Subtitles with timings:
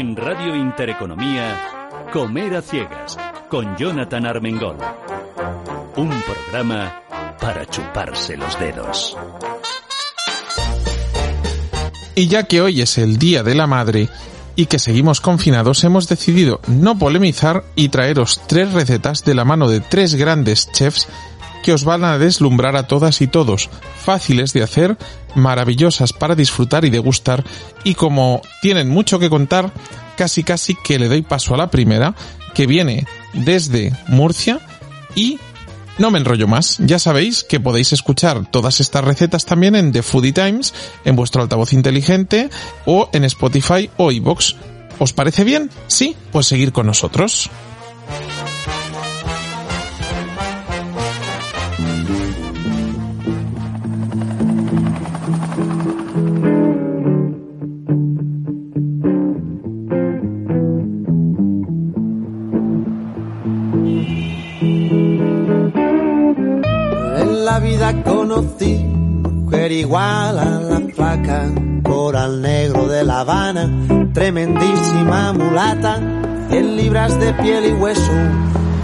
[0.00, 1.60] En Radio Intereconomía,
[2.10, 3.18] Comer a Ciegas,
[3.50, 4.78] con Jonathan Armengol.
[5.94, 7.02] Un programa
[7.38, 9.14] para chuparse los dedos.
[12.14, 14.08] Y ya que hoy es el Día de la Madre
[14.56, 19.68] y que seguimos confinados, hemos decidido no polemizar y traeros tres recetas de la mano
[19.68, 21.08] de tres grandes chefs
[21.62, 23.68] que os van a deslumbrar a todas y todos,
[24.02, 24.96] fáciles de hacer,
[25.34, 27.44] maravillosas para disfrutar y degustar,
[27.84, 29.72] y como tienen mucho que contar,
[30.16, 32.14] casi casi que le doy paso a la primera,
[32.54, 34.60] que viene desde Murcia
[35.14, 35.38] y
[35.98, 40.02] no me enrollo más, ya sabéis que podéis escuchar todas estas recetas también en The
[40.02, 40.72] Foodie Times,
[41.04, 42.48] en vuestro altavoz inteligente
[42.86, 44.54] o en Spotify o iVoox.
[44.98, 45.70] ¿Os parece bien?
[45.88, 47.50] Sí, pues seguir con nosotros.
[69.80, 71.48] Mujer igual a la flaca,
[71.82, 73.70] coral negro de La Habana,
[74.12, 76.00] tremendísima mulata,
[76.50, 78.12] 100 libras de piel y hueso,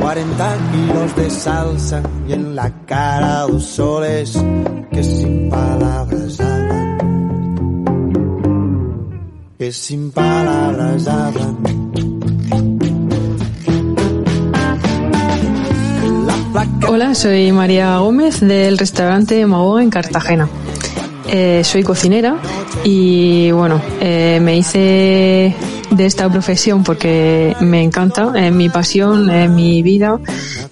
[0.01, 4.43] 40 kilos de salsa y en la cara dos soles
[4.91, 6.99] que sin palabras hablan,
[9.59, 11.57] que sin palabras hablan.
[16.89, 20.49] Hola, soy María Gómez del restaurante Mago en Cartagena.
[21.29, 22.37] Eh, soy cocinera
[22.85, 25.55] y bueno, eh, me hice
[25.91, 30.19] de esta profesión porque me encanta, es mi pasión, es mi vida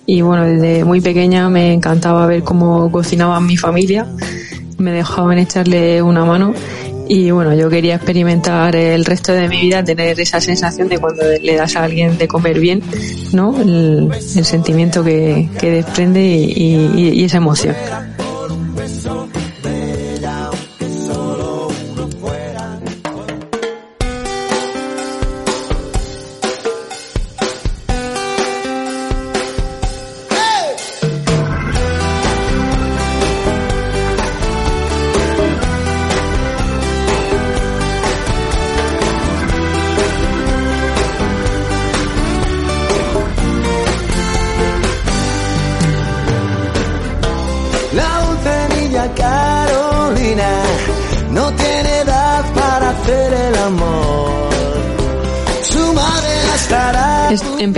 [0.07, 4.07] y bueno, desde muy pequeña me encantaba ver cómo cocinaba mi familia,
[4.79, 6.55] me dejaban echarle una mano
[7.09, 11.23] y bueno, yo quería experimentar el resto de mi vida, tener esa sensación de cuando
[11.43, 12.81] le das a alguien de comer bien,
[13.33, 13.61] ¿no?
[13.61, 17.75] El, el sentimiento que, que desprende y, y- y esa emoción.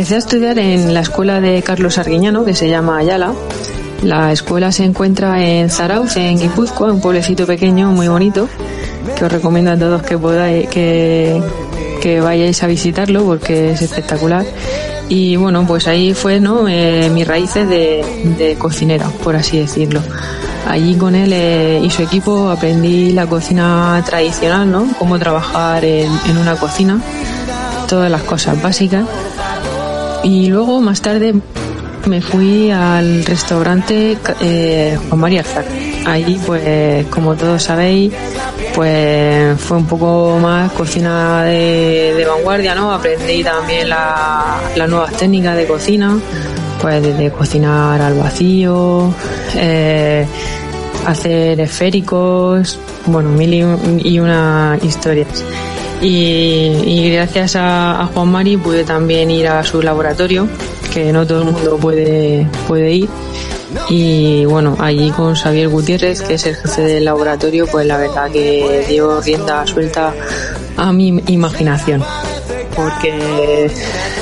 [0.06, 3.32] Empecé a estudiar en la escuela de Carlos Arguiñano, que se llama Ayala.
[4.04, 8.48] La escuela se encuentra en Zarauz, en Guipúzcoa, un pueblecito pequeño muy bonito,
[9.18, 11.42] que os recomiendo a todos que podáis, que,
[12.00, 14.46] que vayáis a visitarlo porque es espectacular.
[15.08, 16.68] Y bueno, pues ahí fue ¿no?
[16.68, 20.02] Eh, mis raíces de, cocinera, por así decirlo.
[20.68, 24.86] Allí con él eh, y su equipo aprendí la cocina tradicional, ¿no?
[25.00, 27.00] Cómo trabajar en, en una cocina,
[27.88, 29.04] todas las cosas básicas.
[30.26, 31.34] Y luego, más tarde,
[32.06, 35.64] me fui al restaurante eh, Juan María Arzar.
[36.04, 38.12] Allí, pues, como todos sabéis,
[38.74, 42.92] pues fue un poco más cocina de, de vanguardia, ¿no?
[42.92, 46.18] Aprendí también la- las nuevas técnicas de cocina,
[46.80, 49.12] pues desde cocinar al vacío,
[49.54, 50.26] eh,
[51.06, 55.44] hacer esféricos, bueno, mil y, y una historias.
[56.02, 60.48] Y, gracias a, a Juan Mari pude también ir a su laboratorio,
[60.92, 63.08] que no todo el mundo puede, puede ir.
[63.88, 68.30] Y bueno, allí con Xavier Gutiérrez, que es el jefe del laboratorio, pues la verdad
[68.30, 70.14] que dio rienda suelta
[70.76, 72.02] a mi imaginación.
[72.74, 73.70] Porque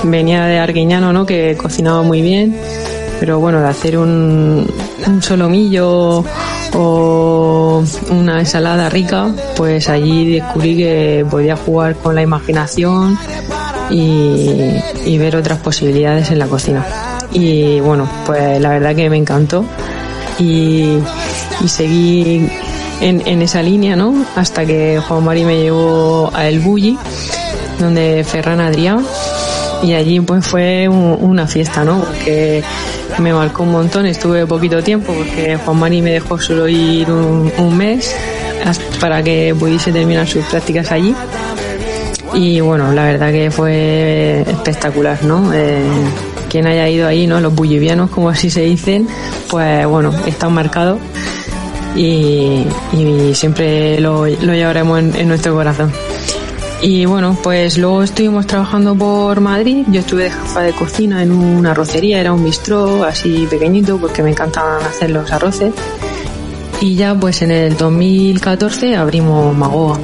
[0.05, 1.27] venía de Arguiñano, ¿no?
[1.27, 2.56] Que cocinaba muy bien,
[3.20, 4.67] pero bueno, de hacer un,
[5.06, 6.25] un solomillo
[6.75, 13.19] o una ensalada rica, pues allí descubrí que podía jugar con la imaginación
[13.91, 16.85] y, ver otras posibilidades en la cocina.
[17.32, 19.65] y bueno, pues la verdad que me encantó
[20.38, 20.99] y,
[21.67, 22.49] seguí
[23.00, 24.15] en, esa línea, ¿no?
[24.37, 26.99] Hasta que Juan Mari me llevó a El Bulli,
[27.79, 29.05] donde Ferran Adrián,
[29.85, 32.01] y allí pues fue una fiesta, ¿no?
[32.01, 32.63] Porque
[33.19, 37.77] me marcó un montón, estuve poquito tiempo porque Juan Mari me dejó solo ir un,
[37.77, 38.15] mes
[39.01, 41.15] para que pudiese terminar sus prácticas allí.
[42.33, 45.53] Y bueno, la verdad que fue espectacular, ¿no?
[45.53, 45.83] Eh,
[46.49, 47.41] quien haya ido ahí, ¿no?
[47.41, 49.07] Los bullivianos, como así se dicen,
[49.51, 50.99] pues bueno, están marcados
[51.97, 52.65] y,
[53.35, 55.93] siempre lo, llevaremos en, nuestro corazón.
[56.87, 59.87] Y bueno, pues luego estuvimos trabajando por Madrid.
[59.89, 64.23] Yo estuve de jefa de cocina en una arrocería, era un bistró así pequeñito porque
[64.23, 65.73] me encantaban hacer los arroces.
[66.83, 69.99] Y ya pues en el 2014 abrimos Magoa.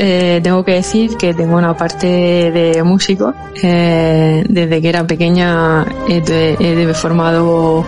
[0.00, 3.34] Eh, tengo que decir que tengo una parte de músico.
[3.60, 7.84] Eh, desde que era pequeña he, formado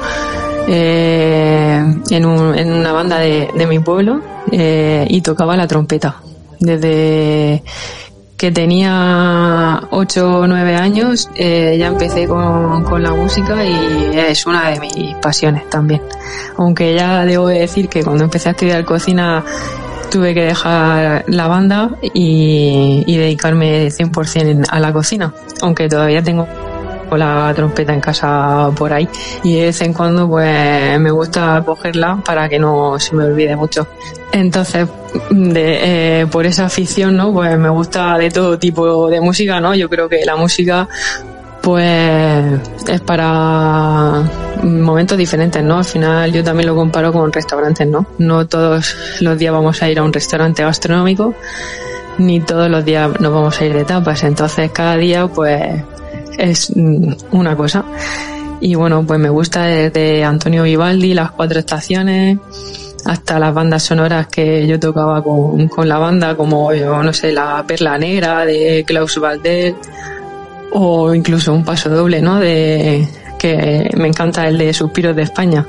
[0.66, 1.80] eh,
[2.10, 4.20] en, una banda de, mi pueblo
[4.50, 6.16] y tocaba la trompeta.
[6.58, 7.62] Desde
[8.36, 14.70] que tenía 8 o 9 años ya empecé con, con, la música y es una
[14.70, 16.02] de mis pasiones también.
[16.56, 19.44] Aunque ya debo decir que cuando empecé a estudiar cocina
[20.10, 26.46] tuve que dejar la banda y, dedicarme 100% a la cocina, aunque todavía tengo
[27.16, 29.08] la trompeta en casa por ahí.
[29.42, 33.56] Y de vez en cuando pues me gusta cogerla para que no se me olvide
[33.56, 33.86] mucho.
[34.32, 34.88] Entonces
[35.30, 39.74] de, eh, por esa afición no pues me gusta de todo tipo de música no
[39.74, 40.88] yo creo que la música
[41.70, 44.24] pues es para
[44.64, 45.78] momentos diferentes, ¿no?
[45.78, 48.06] Al final yo también lo comparo con restaurantes, ¿no?
[48.18, 51.32] No todos los días vamos a ir a un restaurante gastronómico,
[52.18, 55.80] ni todos los días nos vamos a ir de tapas, entonces cada día pues
[56.38, 56.72] es
[57.30, 57.84] una cosa.
[58.60, 62.38] Y bueno, pues me gusta desde Antonio Vivaldi, las cuatro estaciones,
[63.04, 67.30] hasta las bandas sonoras que yo tocaba con, con la banda, como yo no sé,
[67.30, 69.76] la Perla Negra de Klaus Valdez,
[70.72, 72.38] o incluso un paso doble, ¿no?
[72.38, 73.06] De
[73.38, 75.66] que me encanta el de Suspiros de España.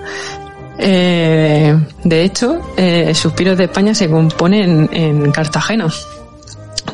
[0.77, 5.88] Eh, de hecho, eh, Suspiros de España se compone en, Cartagena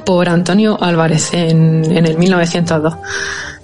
[0.05, 2.95] por Antonio Álvarez en, el 1902.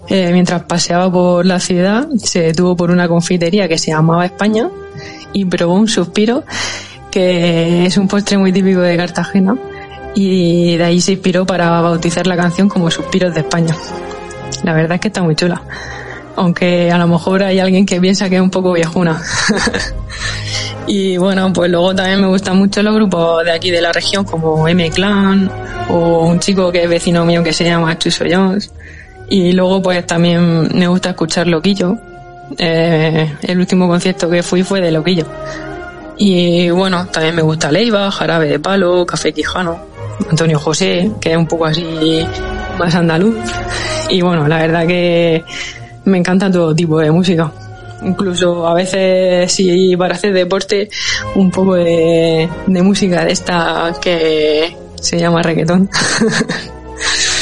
[0.08, 4.70] Eh, mientras paseaba por la ciudad, se detuvo por una confitería que se llamaba España
[5.34, 6.44] y probó un suspiro,
[7.12, 9.56] que es un postre muy típico de Cartagena,
[10.16, 13.76] y de ahí se inspiró para bautizar la canción como Suspiros de España.
[14.64, 15.62] La verdad es que está muy chula.
[16.36, 19.22] Aunque a lo mejor hay alguien que piensa que es un poco viejuna.
[20.88, 24.26] y bueno, pues luego también me gustan mucho los grupos de aquí de la región,
[24.26, 25.52] como M-Clan,
[25.90, 28.72] o un chico que es vecino mío que se llama Chuso Jones.
[29.30, 31.98] Y luego pues también me gusta escuchar Loquillo.
[32.58, 35.26] Eh, el último concierto que fui fue de Loquillo.
[36.18, 39.80] Y bueno, también me gusta Leiva, Jarabe de Palo, Café Quijano,
[40.30, 41.84] Antonio José, que es un poco así
[42.78, 43.36] más andaluz.
[44.10, 45.44] Y bueno, la verdad que
[46.06, 47.52] me encanta todo tipo de música.
[48.04, 50.90] Incluso a veces, si para hacer deporte,
[51.36, 55.90] un poco de, música de esta que se llama reggaetón.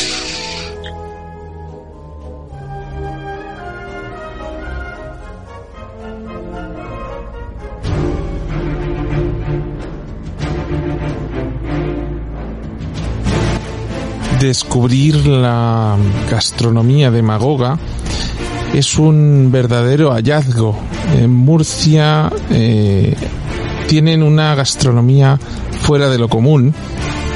[14.48, 15.96] descubrir la
[16.30, 17.78] gastronomía de Magoga
[18.74, 20.78] es un verdadero hallazgo.
[21.16, 23.16] En Murcia eh,
[23.88, 25.40] tienen una gastronomía
[25.82, 26.74] fuera de lo común,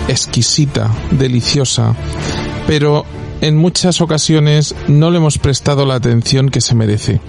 [0.08, 1.96] exquisita, deliciosa,
[2.66, 3.06] pero
[3.42, 7.22] en muchas ocasiones no le hemos prestado la atención que se merece.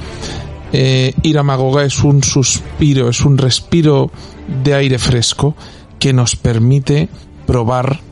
[0.72, 4.10] Eh, ir a Magoga es un suspiro, es un respiro
[4.64, 5.54] de aire fresco
[5.98, 7.08] que nos permite
[7.46, 8.05] probar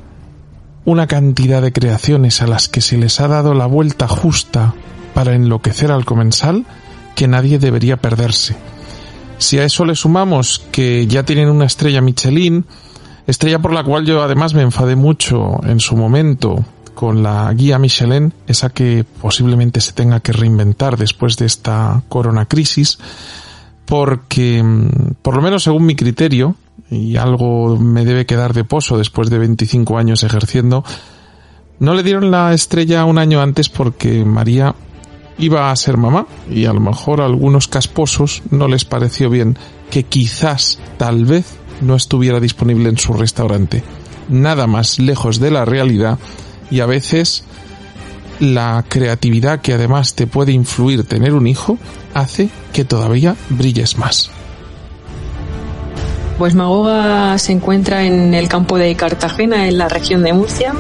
[0.85, 4.75] una cantidad de creaciones a las que se les ha dado la vuelta justa
[5.15, 6.67] para enloquecer al comensal
[7.15, 8.57] que nadie debería perderse.
[9.39, 12.65] Si a eso le sumamos que ya tienen una estrella Michelin,
[13.27, 16.65] estrella por la cual yo además me enfadé mucho en su momento
[16.95, 22.47] con la guía Michelin, esa que posiblemente se tenga que reinventar después de esta corona
[22.47, 22.99] crisis,
[23.85, 26.57] porque, mm, por lo menos según mi criterio,
[26.91, 30.85] y algo me debe quedar de pozo después de 25 años ejerciendo,
[31.79, 34.75] no le dieron la estrella un año antes porque María
[35.39, 39.59] iba a ser mamá y a lo mejor a algunos casposos no les pareció bien
[39.91, 43.83] que quizás, tal vez, no estuviera disponible en su restaurante.
[44.29, 46.19] Nada más lejos de la realidad
[46.71, 47.45] y a veces
[48.41, 51.79] la creatividad que además te puede influir tener un hijo
[52.15, 54.31] hace que todavía brilles más.
[56.39, 60.75] Pues Magoga se encuentra en el campo de Cartagena, en la región de Murcia.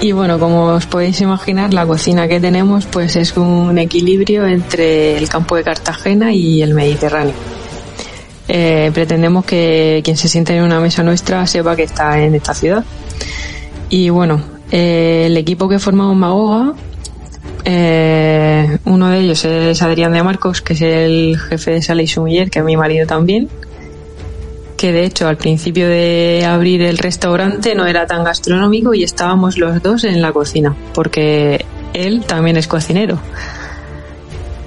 [0.00, 5.16] Y bueno, como os podéis imaginar, la cocina que tenemos pues es un equilibrio entre
[5.16, 7.34] el campo de Cartagena y el Mediterráneo.
[8.48, 12.54] Eh, pretendemos que quien se siente en una mesa nuestra sepa que está en esta
[12.54, 12.84] ciudad.
[13.90, 16.72] Y bueno, eh, el equipo que formamos Magoga,
[17.64, 22.06] eh, uno de ellos es Adrián de Marcos, que es el jefe de sala y
[22.06, 23.48] sumiller, que es mi marido también,
[24.82, 29.56] que de hecho al principio de abrir el restaurante no era tan gastronómico y estábamos
[29.56, 33.20] los dos en la cocina, porque él también es cocinero.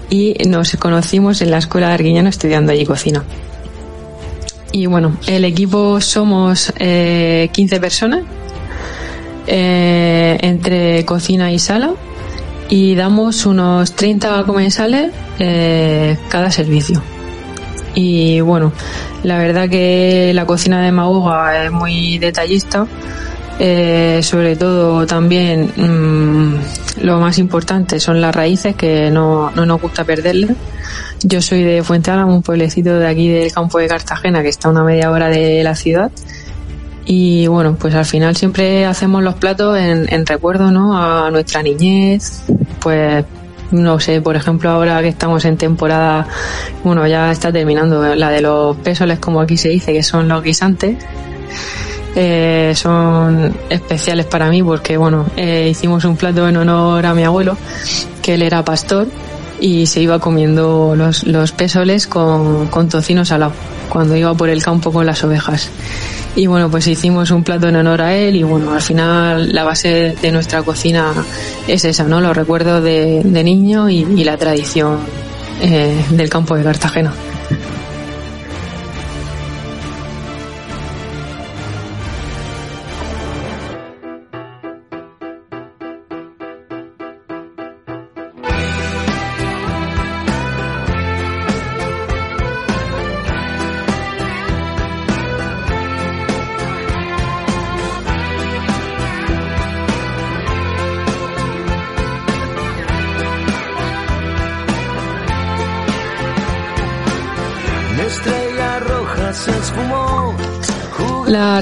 [0.10, 3.26] Y nos conocimos en la escuela de Arguiñano estudiando allí cocina.
[4.72, 8.22] Y bueno, el equipo somos 15 eh, personas,
[9.48, 11.92] eh, entre cocina y sala,
[12.70, 17.02] y damos unos 30 comensales eh, cada servicio.
[17.96, 18.74] Y bueno,
[19.24, 22.86] la verdad que la cocina de Magoga es muy detallista.
[23.58, 29.82] Eh, sobre todo también mm, lo más importante son las raíces que no, no nos
[29.82, 30.58] gusta perderlas.
[31.24, 34.68] Yo soy de Fuente Álamo, un pueblecito de aquí del campo de Cartagena que está
[34.68, 36.12] a una media hora de la ciudad.
[37.06, 40.98] Y bueno, pues al final siempre hacemos los platos en, en recuerdo ¿no?
[40.98, 42.44] a nuestra niñez,
[42.82, 43.24] pues
[43.72, 46.28] no sé, por ejemplo, ahora que estamos en temporada,
[46.84, 50.44] bueno, ya está terminando la de los pésoles, como aquí se dice, que son los
[50.44, 50.98] guisantes.
[52.18, 57.24] Eh, son especiales para mí porque, bueno, eh, hicimos un plato en honor a mi
[57.24, 57.58] abuelo,
[58.22, 59.08] que él era pastor
[59.66, 63.52] y se iba comiendo los, los pésoles con, con tocino salado
[63.90, 65.72] cuando iba por el campo con las ovejas.
[66.36, 69.64] Y bueno, pues hicimos un plato en honor a él y bueno, al final la
[69.64, 71.14] base de nuestra cocina
[71.68, 72.22] es esa, ¿no?
[72.22, 75.00] Los recuerdos de, niño y, la tradición
[75.64, 77.12] eh, del campo de Cartagena.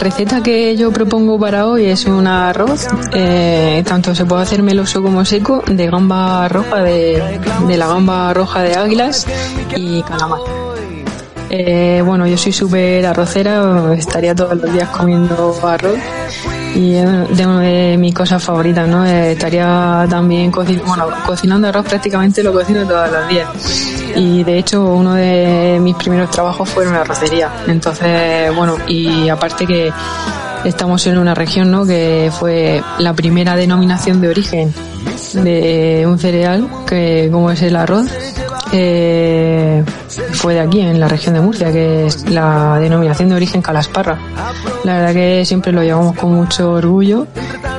[0.03, 5.01] Receta que yo propongo para hoy es un arroz, eh, tanto se puede hacer meloso
[5.01, 7.39] como seco, de gamba roja, de,
[7.77, 9.25] la gamba roja de águilas
[9.77, 10.39] y calamar.
[11.49, 15.97] Eh, bueno, yo soy súper arrocera, estaría todos los días comiendo arroz
[16.75, 19.05] y es de de mis cosas favoritas, ¿no?
[19.05, 24.83] Eh, estaría también bueno, cocinando arroz prácticamente lo cocino todos los días y de hecho
[24.85, 27.51] uno de mis primeros trabajos fue en una arrocería.
[27.67, 29.91] Entonces, bueno, y aparte que
[30.63, 31.85] estamos en una región ¿no?
[31.85, 34.73] que fue la primera denominación de origen
[35.33, 38.07] de un cereal, que como es el arroz,
[38.71, 39.83] eh,
[40.31, 44.17] fue de aquí, en la región de Murcia, que es la denominación de origen Calasparra.
[44.83, 47.27] La verdad que siempre lo llevamos con mucho orgullo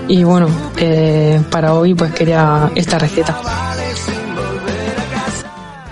[0.09, 3.37] y bueno, eh, para hoy pues quería esta receta.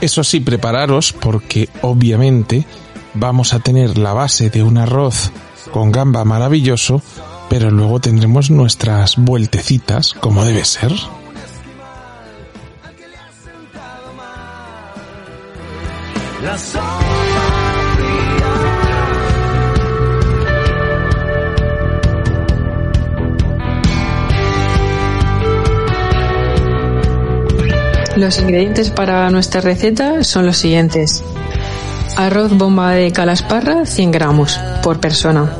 [0.02, 2.66] Eso sí, prepararos porque obviamente
[3.14, 5.30] vamos a tener la base de un arroz
[5.72, 7.00] con gamba maravilloso,
[7.48, 10.92] pero luego tendremos nuestras vueltecitas como debe ser.
[28.22, 31.24] Los ingredientes para nuestra receta son los siguientes.
[32.16, 35.50] Arroz bomba de calasparra 100 gramos por persona.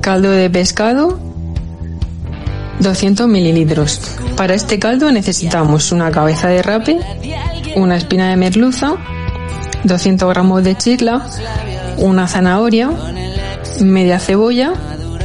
[0.00, 1.18] Caldo de pescado
[2.80, 4.00] 200 mililitros.
[4.34, 7.00] Para este caldo necesitamos una cabeza de rape,
[7.76, 8.94] una espina de merluza,
[9.84, 11.26] 200 gramos de chirla,
[11.98, 12.88] una zanahoria,
[13.82, 14.72] media cebolla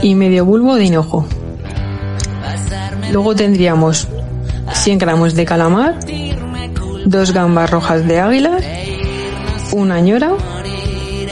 [0.02, 1.26] y medio bulbo de hinojo.
[3.14, 4.10] Luego tendríamos
[4.74, 5.98] 100 gramos de calamar,
[7.06, 8.58] dos gambas rojas de águila,
[9.72, 10.32] una ñora,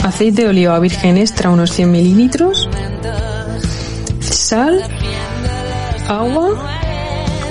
[0.02, 2.68] aceite de oliva virgen extra unos 100 mililitros,
[4.20, 4.82] sal,
[6.08, 6.50] agua,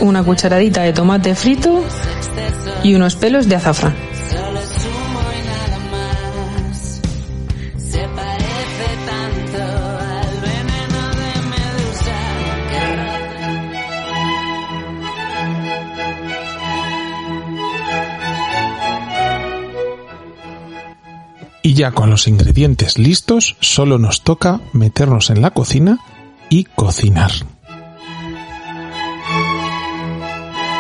[0.02, 1.84] una cucharadita de tomate frito
[2.84, 4.07] y unos pelos de azafrán.
[21.78, 26.00] Ya con los ingredientes listos, solo nos toca meternos en la cocina
[26.50, 27.32] y cocinar.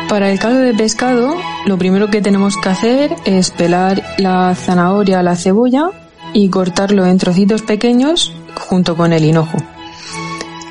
[0.10, 1.36] Para el caldo de pescado,
[1.68, 5.92] lo primero que tenemos que hacer es pelar la zanahoria, la cebolla
[6.34, 9.60] y cortarlo en trocitos pequeños junto con el hinojo.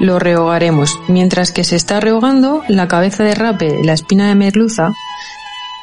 [0.01, 0.99] Lo rehogaremos.
[1.07, 4.93] Mientras que se está rehogando, la cabeza de rape, la espina de merluza,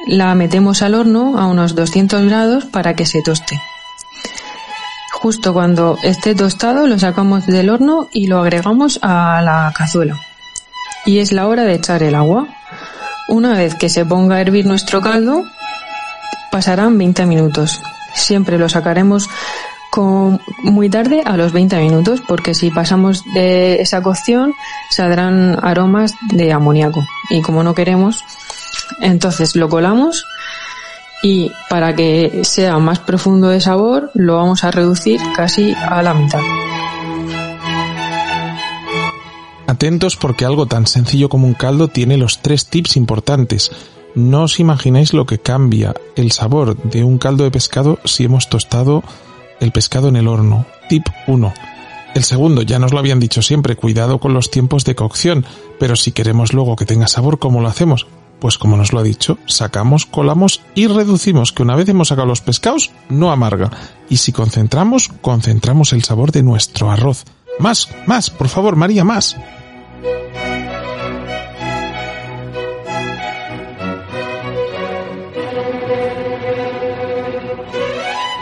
[0.05, 3.59] la metemos al horno a unos 200 grados para que se toste.
[5.23, 10.19] Justo cuando esté tostado lo sacamos del horno y lo agregamos a la cazuela.
[11.05, 12.45] Y es la hora de echar el agua.
[13.29, 15.45] Una vez que se ponga a hervir nuestro caldo,
[16.51, 17.81] pasarán 20 minutos.
[18.13, 19.29] Siempre lo sacaremos
[20.63, 24.53] muy tarde a los 20 minutos porque si pasamos de esa cocción
[24.89, 28.25] saldrán aromas de amoníaco y como no queremos
[29.01, 30.25] entonces lo colamos
[31.23, 36.13] y para que sea más profundo de sabor lo vamos a reducir casi a la
[36.13, 36.41] mitad.
[39.65, 43.71] Atentos porque algo tan sencillo como un caldo tiene los tres tips importantes.
[44.13, 48.49] No os imagináis lo que cambia el sabor de un caldo de pescado si hemos
[48.49, 49.01] tostado
[49.61, 50.65] el pescado en el horno.
[50.89, 51.53] Tip 1.
[52.13, 55.45] El segundo, ya nos lo habían dicho siempre, cuidado con los tiempos de cocción,
[55.79, 58.05] pero si queremos luego que tenga sabor, ¿cómo lo hacemos?
[58.43, 62.27] Pues como nos lo ha dicho, sacamos, colamos y reducimos, que una vez hemos sacado
[62.27, 63.71] los pescados, no amarga.
[64.09, 67.23] Y si concentramos, concentramos el sabor de nuestro arroz.
[67.57, 69.37] Más, más, por favor, María, más.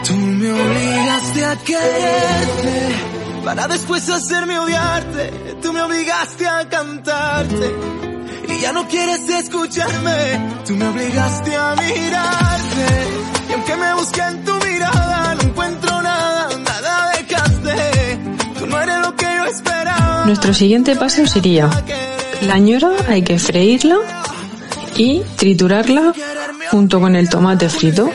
[0.04, 2.94] Tú me obligaste a quererte
[3.44, 5.30] para después hacerme odiarte.
[5.62, 8.11] Tú me obligaste a cantarte
[8.62, 10.62] ya no quieres escucharme.
[10.64, 12.86] Tú me obligaste a mirarte
[13.48, 18.18] y aunque me busqué en tu mirada no encuentro nada, nada dejaste.
[18.58, 20.26] Tú no eres lo que yo esperaba.
[20.26, 21.68] Nuestro siguiente paso sería
[22.42, 23.96] la ñora hay que freírla
[24.96, 26.12] y triturarla
[26.70, 28.10] junto con el tomate frito.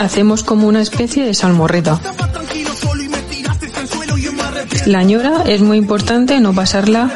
[0.00, 2.00] Hacemos como una especie de salmorreta.
[4.86, 7.10] La ñora es muy importante no pasarla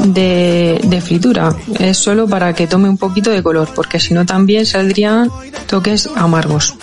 [0.00, 1.54] de, de fritura.
[1.78, 5.30] Es solo para que tome un poquito de color, porque si no también saldrían
[5.66, 6.74] toques amargos.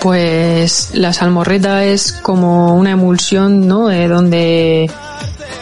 [0.00, 3.90] Pues la salmorreta es como una emulsión, ¿no?
[3.90, 4.90] Eh, donde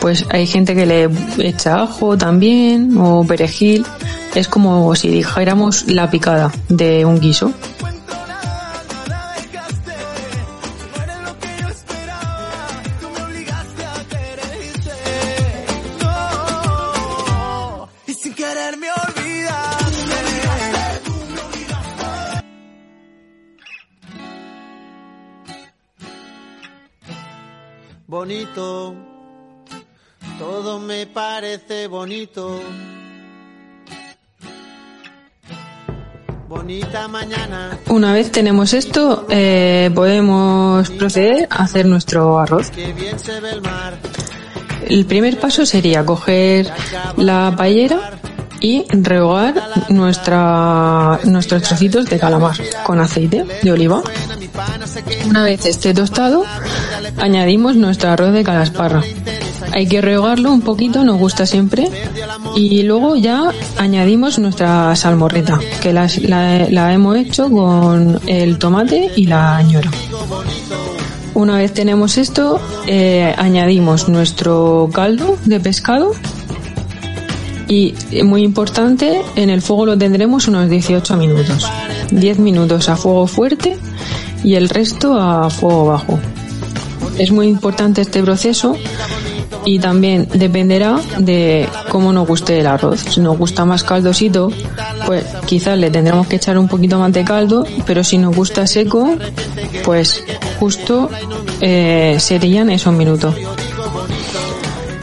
[0.01, 3.87] pues hay gente que le echa ajo también o perejil.
[4.35, 7.53] Es como si dijéramos la picada de un guiso.
[31.53, 32.61] Parece bonito.
[36.49, 42.71] Bonita mañana, Una vez tenemos esto, eh, podemos proceder a hacer nuestro arroz.
[42.71, 43.95] que bien se ve el mar.
[44.87, 46.71] El primer paso sería coger
[47.17, 48.19] la paellera
[48.61, 49.55] y rehogar
[49.89, 54.03] nuestra, nuestros trocitos de calamar con aceite de oliva.
[55.27, 56.45] Una vez esté tostado,
[57.19, 59.03] añadimos nuestro arroz de calasparra.
[59.73, 61.91] Hay que rehogarlo un poquito, nos gusta siempre.
[62.55, 66.09] Y luego ya añadimos nuestra salmorreta, que la,
[66.71, 69.91] la hemos hecho con el tomate y la ñora.
[71.35, 76.13] Una vez tenemos esto, eh, añadimos nuestro caldo de pescado
[77.69, 81.67] y muy importante, en el fuego lo tendremos unos 18 minutos.
[82.11, 83.79] 10 minutos a fuego fuerte
[84.45, 86.19] y el resto a fuego bajo.
[87.19, 88.77] Es muy importante este proceso
[89.65, 93.01] y también dependerá de cómo nos guste el arroz.
[93.01, 94.51] Si nos gusta más caldosito,
[95.07, 98.67] pues quizás le tendremos que echar un poquito más de caldo, pero si nos gusta
[98.67, 99.17] seco,
[99.85, 100.25] pues
[100.59, 101.11] justo
[101.61, 103.35] eh, serían esos minutos.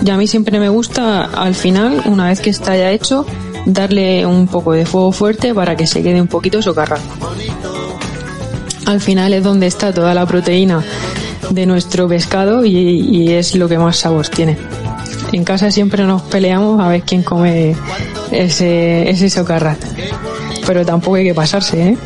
[0.05, 3.25] Y a mí siempre me gusta al final, una vez que está ya hecho,
[3.65, 7.03] darle un poco de fuego fuerte para que se quede un poquito socarrado.
[8.85, 10.83] Al final es donde está toda la proteína
[11.49, 14.57] de nuestro pescado y, es lo que más sabor tiene.
[15.31, 17.75] En casa siempre nos peleamos a ver quién come
[18.31, 19.79] ese, ese socarrat.
[20.65, 21.97] Pero tampoco hay que pasarse, ¿eh?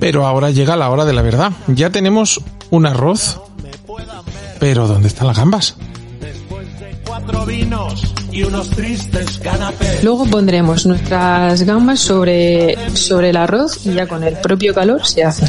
[0.00, 1.52] Pero ahora llega la hora de la verdad.
[1.66, 2.40] Ya tenemos
[2.70, 3.40] un arroz.
[4.58, 5.76] Pero ¿dónde están las gambas?
[10.02, 15.24] Luego pondremos nuestras gambas sobre, sobre el arroz y ya con el propio calor se
[15.24, 15.46] hace.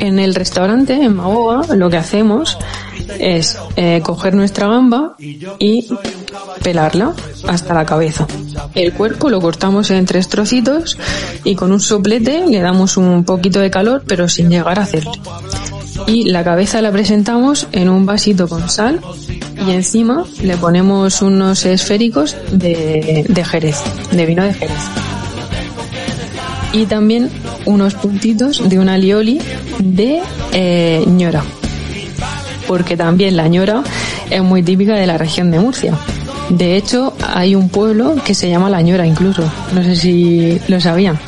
[0.00, 2.58] En el restaurante, en Magoa, lo que hacemos
[3.18, 5.14] es eh, coger nuestra gamba
[5.58, 5.86] y
[6.62, 7.12] pelarla
[7.46, 8.26] hasta la cabeza.
[8.74, 10.98] El cuerpo lo cortamos en tres trocitos
[11.44, 15.12] y con un soplete le damos un poquito de calor pero sin llegar a hacerle.
[16.06, 19.00] Y la cabeza la presentamos en un vasito con sal
[19.66, 24.78] y encima le ponemos unos esféricos de, jerez, de vino de jerez.
[26.72, 27.30] Y también
[27.64, 29.40] unos puntitos de una lioli
[29.78, 30.20] de
[30.52, 31.44] eh, ñora
[32.66, 33.82] porque también la ñora
[34.30, 35.94] es muy típica de la región de Murcia.
[36.50, 39.50] De hecho, hay un pueblo que se llama La Ñora incluso.
[39.74, 41.18] No sé si lo sabían.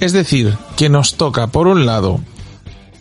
[0.00, 2.20] Es decir, que nos toca, por un lado,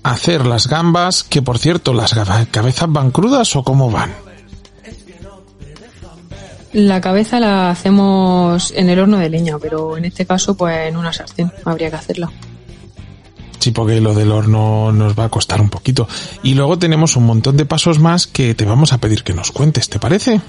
[0.03, 2.13] hacer las gambas, que por cierto, las
[2.51, 4.13] cabezas van crudas o cómo van.
[6.73, 10.97] La cabeza la hacemos en el horno de leña, pero en este caso, pues en
[10.97, 12.29] una sartén habría que hacerla.
[13.60, 16.08] Sí, porque lo del horno nos va a costar un poquito.
[16.43, 19.51] Y luego tenemos un montón de pasos más que te vamos a pedir que nos
[19.51, 20.39] cuentes, ¿te parece?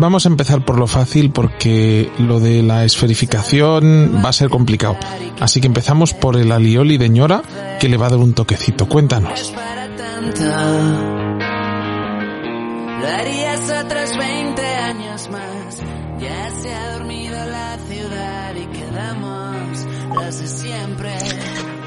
[0.00, 4.96] Vamos a empezar por lo fácil porque lo de la esferificación va a ser complicado.
[5.38, 7.42] Así que empezamos por el alioli de ñora
[7.78, 8.88] que le va a dar un toquecito.
[8.88, 9.52] Cuéntanos.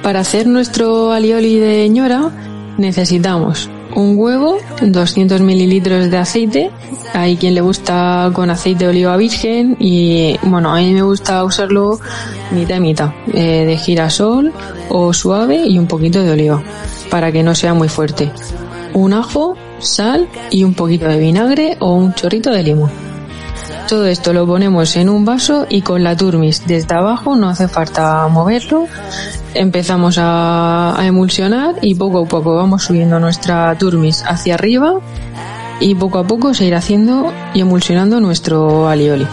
[0.03, 2.29] Para hacer nuestro alioli de ñora
[2.77, 6.71] necesitamos un huevo, 200 mililitros de aceite.
[7.13, 11.43] Hay quien le gusta con aceite de oliva virgen y bueno, a mí me gusta
[11.43, 11.99] usarlo
[12.51, 14.51] mitad y mitad, eh, de girasol
[14.89, 16.63] o suave y un poquito de oliva
[17.09, 18.31] para que no sea muy fuerte.
[18.93, 22.91] Un ajo, sal y un poquito de vinagre o un chorrito de limón.
[23.87, 27.67] Todo esto lo ponemos en un vaso y con la turmis desde abajo no hace
[27.67, 28.87] falta moverlo
[29.55, 34.99] empezamos a, emulsionar y poco a poco vamos subiendo nuestra turmis hacia arriba
[35.79, 39.27] y poco a poco se irá haciendo y emulsionando nuestro alioli.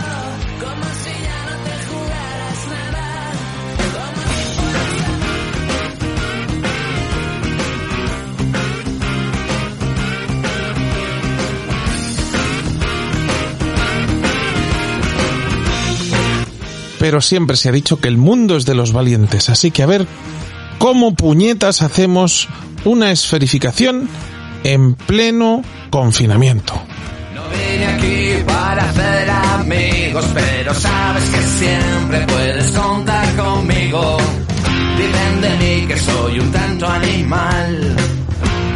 [17.01, 19.87] Pero siempre se ha dicho que el mundo es de los valientes, así que a
[19.87, 20.07] ver
[20.79, 22.47] cómo puñetas hacemos
[22.85, 24.07] una esferificación
[24.65, 26.75] en pleno confinamiento.
[27.35, 34.19] No vine aquí para hacer amigos, pero sabes que siempre puedes contar conmigo.
[34.99, 37.97] Dicen de mí que soy un tanto animal,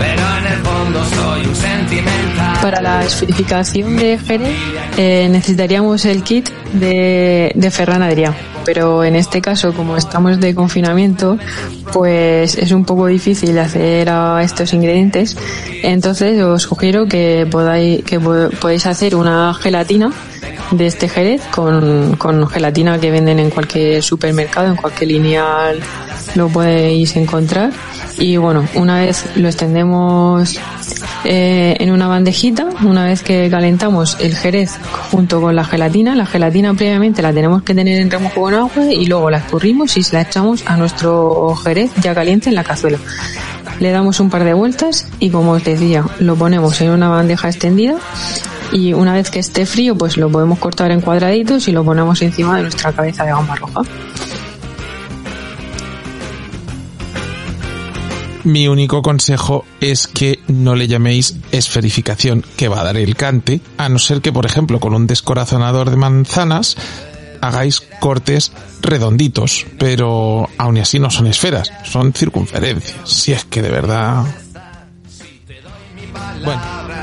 [0.04, 2.58] pero en el fondo soy un sentimental.
[2.60, 4.56] Para la esferificación de Jerez
[4.96, 8.34] eh, necesitaríamos el kit de, de Ferran Adrià.
[8.64, 11.38] Pero en este caso, como estamos de confinamiento,
[11.92, 15.36] pues es un poco difícil hacer a estos ingredientes.
[15.82, 20.10] Entonces os sugiero que podáis, que podéis hacer una gelatina
[20.70, 25.80] de este jerez con, con gelatina que venden en cualquier supermercado, en cualquier lineal
[26.34, 27.72] lo podéis encontrar.
[28.18, 30.58] Y bueno, una vez lo extendemos
[31.24, 34.78] eh, en una bandejita, una vez que calentamos el jerez
[35.10, 38.92] junto con la gelatina, la gelatina previamente la tenemos que tener en remojo con agua
[38.92, 42.98] y luego la escurrimos y la echamos a nuestro jerez ya caliente en la cazuela.
[43.80, 47.48] Le damos un par de vueltas y como os decía, lo ponemos en una bandeja
[47.48, 47.96] extendida
[48.72, 52.20] y una vez que esté frío pues lo podemos cortar en cuadraditos y lo ponemos
[52.22, 53.82] encima de nuestra cabeza de gamba roja.
[58.44, 63.60] Mi único consejo es que no le llaméis esferificación que va a dar el cante,
[63.78, 66.76] a no ser que, por ejemplo, con un descorazonador de manzanas
[67.40, 73.08] hagáis cortes redonditos, pero aún así no son esferas, son circunferencias.
[73.08, 74.24] Si es que de verdad...
[76.44, 76.93] Bueno.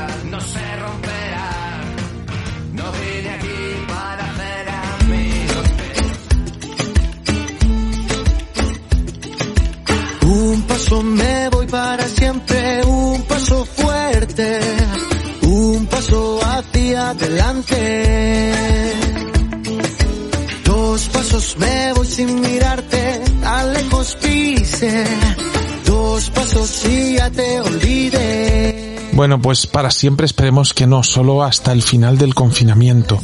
[10.82, 14.60] Paso me voy para siempre, un paso fuerte,
[15.42, 18.52] un paso hacia adelante.
[20.64, 25.04] Dos pasos me voy sin mirarte, tan lejos pise.
[25.86, 29.10] Dos pasos y ya te olvidé.
[29.12, 33.20] Bueno, pues para siempre esperemos que no, solo hasta el final del confinamiento.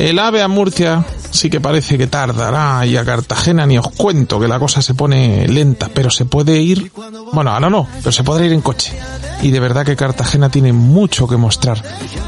[0.00, 4.40] El AVE a Murcia sí que parece que tardará y a Cartagena ni os cuento
[4.40, 6.90] que la cosa se pone lenta, pero se puede ir,
[7.34, 8.98] bueno, ahora no, pero se podrá ir en coche.
[9.42, 11.82] Y de verdad que Cartagena tiene mucho que mostrar,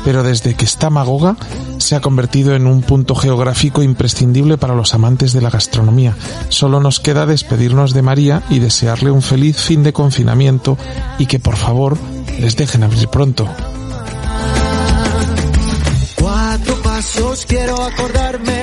[0.05, 1.37] pero desde que está Magoga
[1.79, 6.15] se ha convertido en un punto geográfico imprescindible para los amantes de la gastronomía.
[6.51, 10.77] Solo nos queda despedirnos de María y desearle un feliz fin de confinamiento
[11.19, 11.97] y que por favor
[12.39, 13.49] les dejen abrir pronto.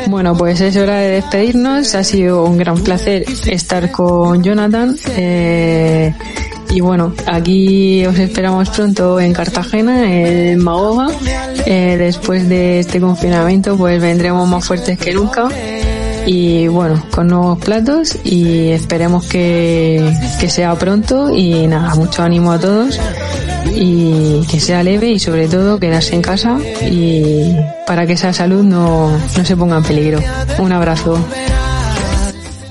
[0.07, 1.93] Bueno, pues es hora de despedirnos.
[1.95, 4.97] Ha sido un gran placer estar con Jonathan.
[5.15, 6.13] Eh,
[6.71, 11.07] y bueno, aquí os esperamos pronto en Cartagena, en Magoga.
[11.65, 15.47] Eh, después de este confinamiento, pues vendremos más fuertes que nunca.
[16.25, 21.33] Y bueno, con nuevos platos y esperemos que, que sea pronto.
[21.33, 22.99] Y nada, mucho ánimo a todos
[23.75, 27.55] y que sea leve y sobre todo quedarse en casa y
[27.85, 30.19] para que esa salud no, no se ponga en peligro.
[30.59, 31.17] Un abrazo.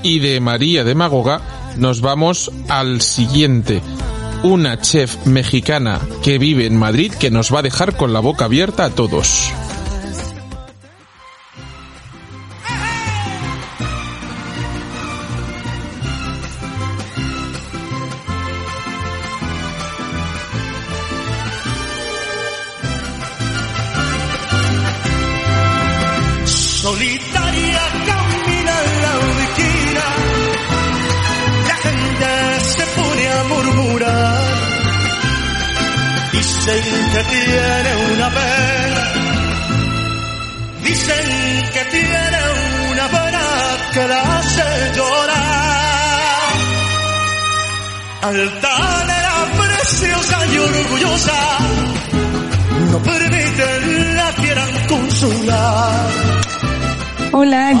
[0.03, 1.41] Y de María de Magoga
[1.77, 3.81] nos vamos al siguiente.
[4.43, 8.45] Una chef mexicana que vive en Madrid que nos va a dejar con la boca
[8.45, 9.51] abierta a todos.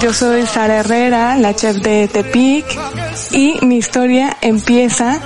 [0.09, 2.65] Yo soy Sara Herrera, la chef de Tepic
[3.31, 5.19] y mi historia empieza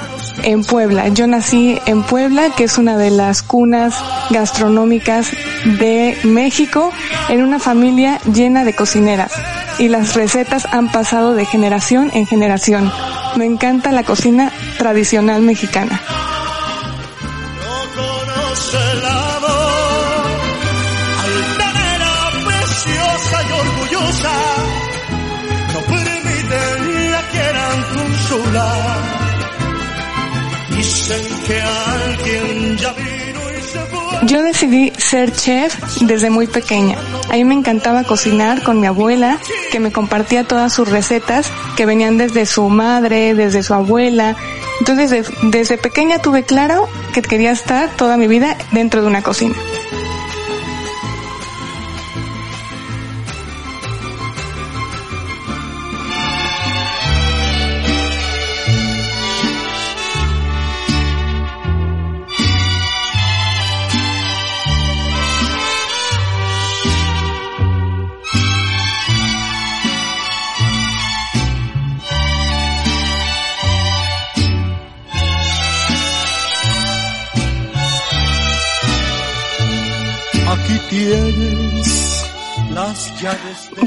[0.43, 1.07] en Puebla.
[1.07, 3.95] Yo nací en Puebla, que es una de las cunas
[4.29, 5.31] gastronómicas
[5.79, 6.91] de México,
[7.29, 9.31] en una familia llena de cocineras
[9.79, 12.91] y las recetas han pasado de generación en generación.
[13.37, 16.01] Me encanta la cocina tradicional mexicana.
[34.25, 36.97] Yo decidí ser chef desde muy pequeña.
[37.29, 39.37] A mí me encantaba cocinar con mi abuela,
[39.71, 44.35] que me compartía todas sus recetas que venían desde su madre, desde su abuela.
[44.79, 49.21] Entonces, de- desde pequeña tuve claro que quería estar toda mi vida dentro de una
[49.21, 49.55] cocina.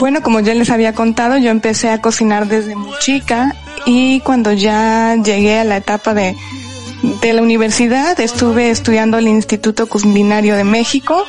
[0.07, 4.53] Bueno, como ya les había contado, yo empecé a cocinar desde muy chica y cuando
[4.53, 6.37] ya llegué a la etapa de,
[7.21, 11.25] de la universidad estuve estudiando el Instituto Culinario de México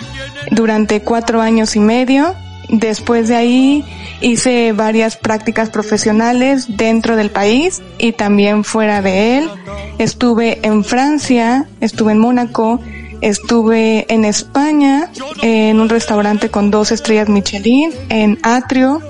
[0.51, 2.35] durante cuatro años y medio.
[2.69, 3.83] Después de ahí
[4.21, 9.49] hice varias prácticas profesionales dentro del país y también fuera de él.
[9.97, 12.79] Estuve en Francia, estuve en Mónaco,
[13.21, 15.09] estuve en España
[15.41, 19.01] en un restaurante con dos estrellas Michelin en Atrio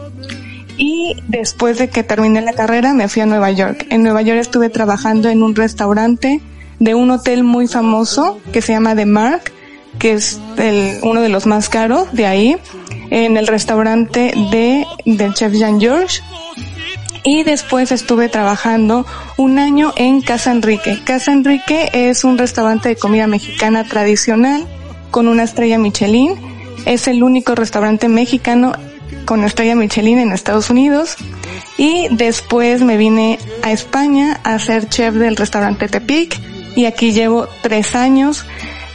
[0.77, 3.87] y después de que terminé la carrera me fui a Nueva York.
[3.89, 6.41] En Nueva York estuve trabajando en un restaurante
[6.79, 9.51] de un hotel muy famoso que se llama The Mark,
[9.99, 12.57] que es el, uno de los más caros de ahí,
[13.09, 16.21] en el restaurante de, del chef Jean George.
[17.29, 21.01] Y después estuve trabajando un año en Casa Enrique.
[21.03, 24.65] Casa Enrique es un restaurante de comida mexicana tradicional
[25.11, 26.35] con una estrella Michelin.
[26.85, 28.71] Es el único restaurante mexicano
[29.25, 31.17] con estrella Michelin en Estados Unidos.
[31.77, 36.39] Y después me vine a España a ser chef del restaurante Tepic.
[36.77, 38.45] Y aquí llevo tres años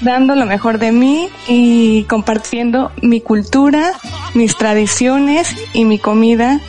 [0.00, 3.92] dando lo mejor de mí y compartiendo mi cultura,
[4.32, 6.62] mis tradiciones y mi comida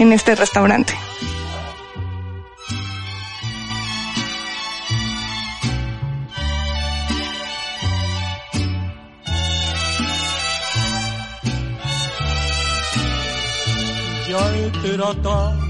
[0.00, 1.03] en este restaurante.
[14.96, 15.63] trata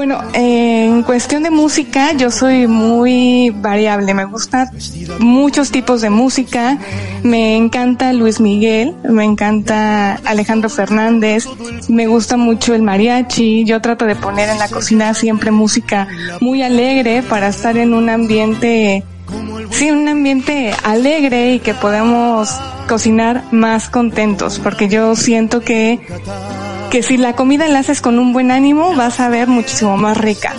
[0.00, 4.14] Bueno, en cuestión de música, yo soy muy variable.
[4.14, 4.70] Me gustan
[5.18, 6.78] muchos tipos de música.
[7.22, 11.44] Me encanta Luis Miguel, me encanta Alejandro Fernández,
[11.90, 13.64] me gusta mucho el mariachi.
[13.64, 16.08] Yo trato de poner en la cocina siempre música
[16.40, 19.04] muy alegre para estar en un ambiente,
[19.68, 22.58] sí, un ambiente alegre y que podamos
[22.88, 26.00] cocinar más contentos, porque yo siento que
[26.90, 30.16] que si la comida la haces con un buen ánimo, vas a ver muchísimo más
[30.16, 30.54] rica.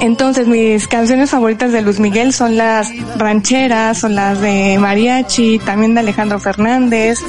[0.00, 5.94] Entonces, mis canciones favoritas de Luis Miguel son las rancheras, son las de mariachi, también
[5.94, 7.20] de Alejandro Fernández,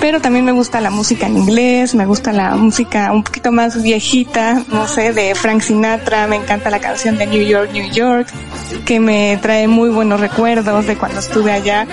[0.00, 3.82] pero también me gusta la música en inglés, me gusta la música un poquito más
[3.82, 8.28] viejita, no sé, de Frank Sinatra, me encanta la canción de New York, New York,
[8.84, 11.86] que me trae muy buenos recuerdos de cuando estuve allá,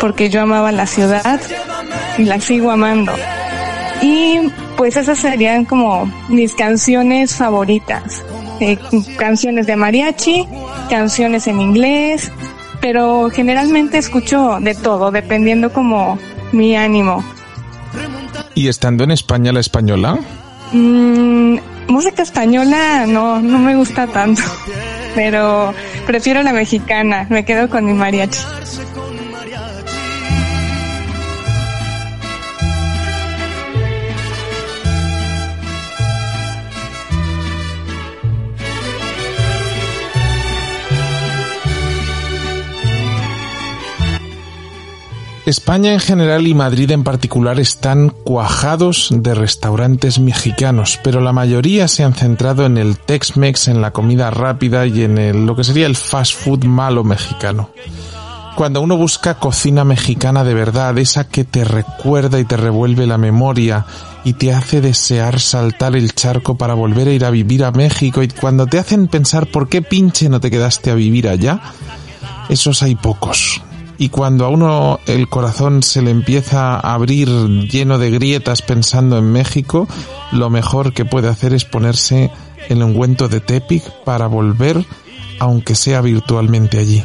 [0.00, 1.40] porque yo amaba la ciudad
[2.18, 3.12] y la sigo amando.
[4.04, 8.22] Y pues esas serían como mis canciones favoritas.
[8.60, 8.78] Eh,
[9.16, 10.46] canciones de mariachi,
[10.90, 12.30] canciones en inglés,
[12.82, 16.18] pero generalmente escucho de todo, dependiendo como
[16.52, 17.24] mi ánimo.
[18.54, 20.18] ¿Y estando en España la española?
[20.72, 21.56] Mm,
[21.88, 24.42] música española no, no me gusta tanto,
[25.14, 25.72] pero
[26.06, 28.40] prefiero la mexicana, me quedo con mi mariachi.
[45.46, 51.86] España en general y Madrid en particular están cuajados de restaurantes mexicanos, pero la mayoría
[51.86, 55.62] se han centrado en el Tex-Mex, en la comida rápida y en el, lo que
[55.62, 57.68] sería el fast food malo mexicano.
[58.56, 63.18] Cuando uno busca cocina mexicana de verdad, esa que te recuerda y te revuelve la
[63.18, 63.84] memoria
[64.24, 68.22] y te hace desear saltar el charco para volver a ir a vivir a México
[68.22, 71.60] y cuando te hacen pensar por qué pinche no te quedaste a vivir allá,
[72.48, 73.60] esos hay pocos
[73.98, 79.18] y cuando a uno el corazón se le empieza a abrir lleno de grietas pensando
[79.18, 79.88] en México,
[80.32, 82.30] lo mejor que puede hacer es ponerse
[82.68, 84.84] el ungüento de Tepic para volver,
[85.38, 87.04] aunque sea virtualmente allí.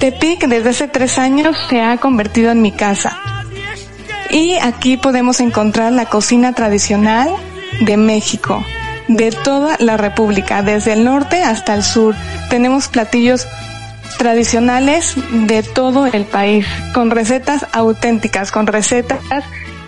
[0.00, 3.18] Tepic desde hace tres años se ha convertido en mi casa.
[4.30, 7.30] Y aquí podemos encontrar la cocina tradicional
[7.80, 8.64] de México,
[9.08, 12.14] de toda la República, desde el norte hasta el sur.
[12.50, 13.46] Tenemos platillos
[14.18, 15.14] tradicionales
[15.46, 19.20] de todo el país, con recetas auténticas, con recetas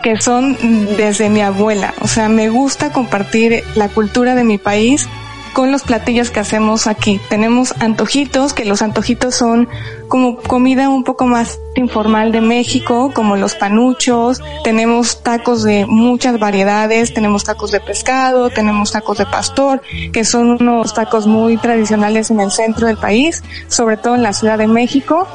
[0.02, 0.56] que son
[0.96, 1.94] desde mi abuela.
[2.00, 5.08] O sea, me gusta compartir la cultura de mi país
[5.52, 7.20] con los platillos que hacemos aquí.
[7.28, 9.68] Tenemos antojitos, que los antojitos son
[10.08, 14.40] como comida un poco más informal de México, como los panuchos.
[14.64, 20.60] Tenemos tacos de muchas variedades, tenemos tacos de pescado, tenemos tacos de pastor, que son
[20.60, 24.66] unos tacos muy tradicionales en el centro del país, sobre todo en la Ciudad de
[24.66, 25.26] México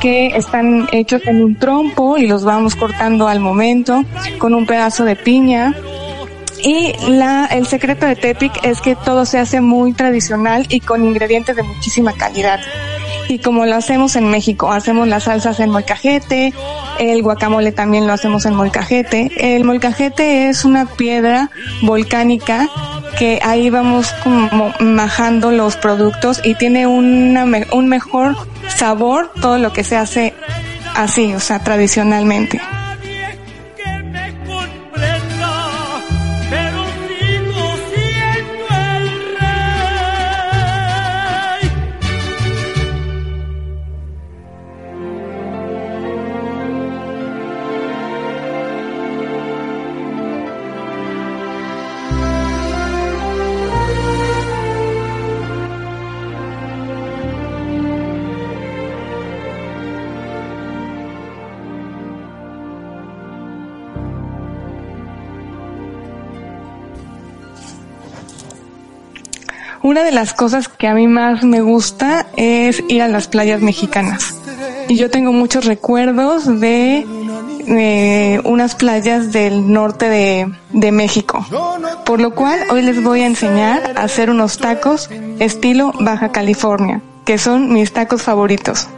[0.00, 4.04] que están hechos en un trompo y los vamos cortando al momento
[4.38, 5.74] con un pedazo de piña
[6.62, 11.04] y la, el secreto de Tepic es que todo se hace muy tradicional y con
[11.04, 12.60] ingredientes de muchísima calidad.
[13.28, 16.52] Y como lo hacemos en México, hacemos las salsas en molcajete,
[16.98, 19.30] el guacamole también lo hacemos en molcajete.
[19.36, 21.50] El molcajete es una piedra
[21.82, 22.68] volcánica
[23.18, 28.36] que ahí vamos como majando los productos y tiene una, un mejor
[28.68, 30.34] sabor todo lo que se hace
[30.96, 32.60] así, o sea, tradicionalmente.
[70.10, 74.34] Las cosas que a mí más me gusta es ir a las playas mexicanas.
[74.88, 77.06] Y yo tengo muchos recuerdos de,
[78.44, 81.46] unas playas del norte de, de México.
[82.04, 85.08] Por lo cual hoy les voy a enseñar a hacer unos tacos
[85.38, 88.88] estilo Baja California, que son mis tacos favoritos.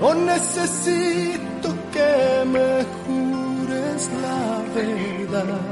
[0.00, 5.09] No necesito que me jures la verdad.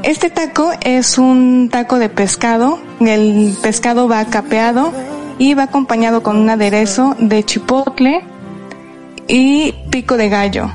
[0.03, 2.79] Este taco es un taco de pescado.
[3.01, 4.93] El pescado va capeado
[5.39, 8.25] y va acompañado con un aderezo de chipotle
[9.27, 10.71] y pico de gallo.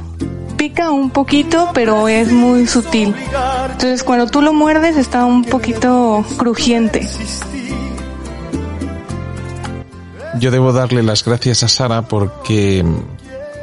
[0.58, 3.14] Pica un poquito, pero es muy sutil.
[3.72, 7.08] Entonces cuando tú lo muerdes está un poquito crujiente.
[10.40, 12.84] Yo debo darle las gracias a Sara porque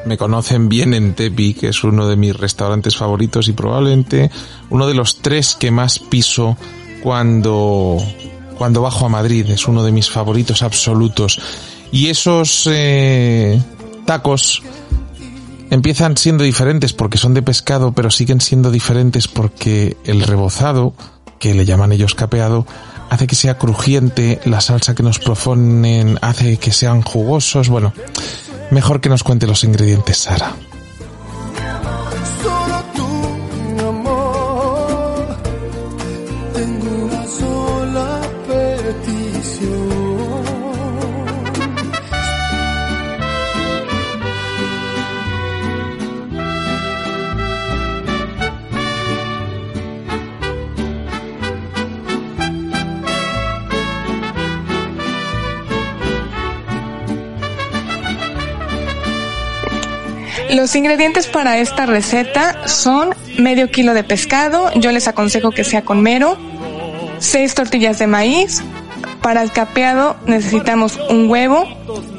[0.05, 4.31] me conocen bien en Tepi, que es uno de mis restaurantes favoritos y probablemente
[4.71, 6.57] uno de los tres que más piso
[7.03, 7.99] cuando,
[8.57, 9.49] cuando bajo a Madrid.
[9.51, 11.41] Es uno de mis favoritos absolutos.
[11.93, 13.61] Y esos eh,
[14.07, 14.63] tacos
[15.71, 20.95] empiezan siendo diferentes porque son de pescado, pero siguen siendo diferentes porque el rebozado,
[21.39, 22.67] que le llaman ellos capeado,
[23.11, 27.93] hace que sea crujiente, la salsa que nos proponen hace que sean jugosos, bueno,
[28.71, 30.55] Mejor que nos cuente los ingredientes, Sara.
[60.71, 65.83] Los ingredientes para esta receta son medio kilo de pescado, yo les aconsejo que sea
[65.83, 66.39] con mero,
[67.19, 68.63] seis tortillas de maíz,
[69.21, 71.65] para el capeado necesitamos un huevo,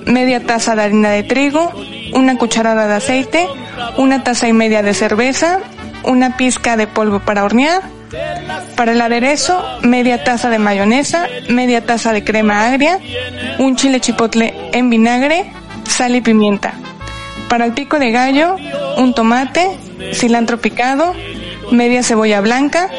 [0.05, 1.71] media taza de harina de trigo,
[2.13, 3.47] una cucharada de aceite,
[3.95, 5.59] una taza y media de cerveza,
[6.03, 7.81] una pizca de polvo para hornear,
[8.75, 12.99] para el aderezo, media taza de mayonesa, media taza de crema agria,
[13.59, 15.49] un chile chipotle en vinagre,
[15.87, 16.80] sal y pimienta.
[17.51, 18.55] Para el pico de gallo,
[18.95, 19.77] un tomate,
[20.13, 21.13] cilantro picado,
[21.69, 22.89] media cebolla blanca,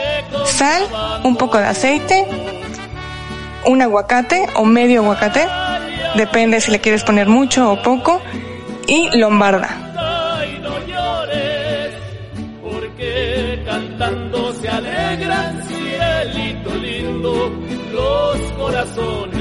[0.44, 0.82] sal,
[1.24, 2.26] un poco de aceite,
[3.64, 5.48] un aguacate o medio aguacate,
[6.16, 8.20] depende si le quieres poner mucho o poco,
[8.86, 9.70] y lombarda.
[13.64, 14.68] cantando se
[15.66, 17.52] cielito lindo,
[17.90, 19.31] los corazones.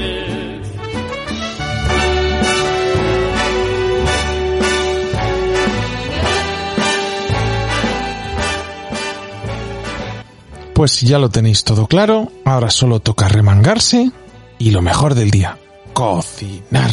[10.82, 14.10] Pues ya lo tenéis todo claro, ahora solo toca remangarse
[14.58, 15.56] y lo mejor del día,
[15.92, 16.90] cocinar.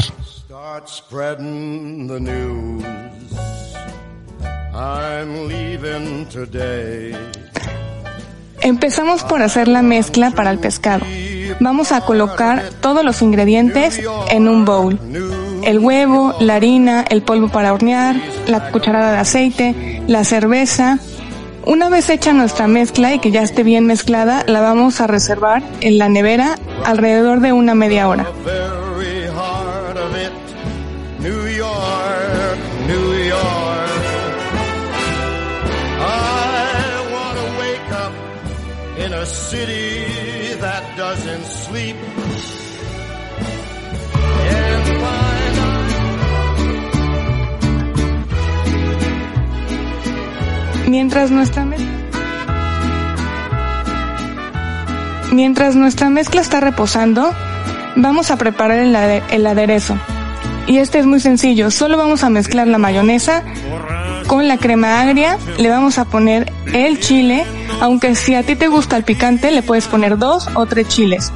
[8.62, 11.08] Empezamos por hacer la mezcla para el pescado.
[11.60, 15.00] Vamos a colocar todos los ingredientes en un bowl.
[15.64, 18.16] El huevo, la harina, el polvo para hornear,
[18.46, 21.00] la cucharada de aceite, la cerveza,
[21.66, 25.64] una vez hecha nuestra mezcla y que ya esté bien mezclada, la vamos a reservar
[25.82, 26.56] en la nevera
[26.86, 28.28] alrededor de una media hora.
[50.90, 51.88] Mientras nuestra mezcla
[55.32, 57.32] Mientras nuestra mezcla está reposando,
[57.96, 59.96] vamos a preparar el, aderezo.
[60.66, 63.44] Y este es muy sencillo, solo vamos a mezclar la mayonesa
[64.26, 67.46] con la crema agria, le vamos a poner el chile,
[67.80, 71.32] aunque si a ti te gusta el picante le puedes poner dos o tres chiles.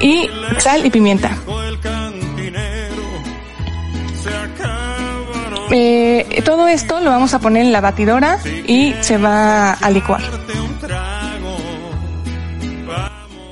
[0.00, 1.30] Y sal y pimienta.
[5.70, 10.22] Eh, todo esto lo vamos a poner en la batidora y se va a licuar.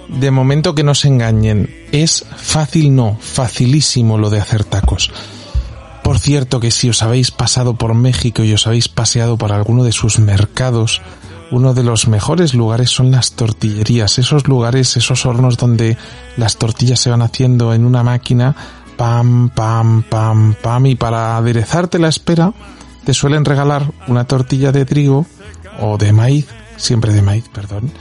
[0.09, 5.13] De momento que no se engañen, es fácil no, facilísimo lo de hacer tacos.
[6.03, 9.85] Por cierto que si os habéis pasado por México y os habéis paseado por alguno
[9.85, 11.03] de sus mercados,
[11.51, 15.97] uno de los mejores lugares son las tortillerías, esos lugares, esos hornos donde
[16.37, 18.57] las tortillas se van haciendo en una máquina,
[18.99, 22.53] pam, pam, pam, pam, y para aderezarte la espera,
[23.05, 25.25] te suelen regalar una tortilla de trigo
[25.81, 27.93] o de maíz, siempre de maíz, perdón,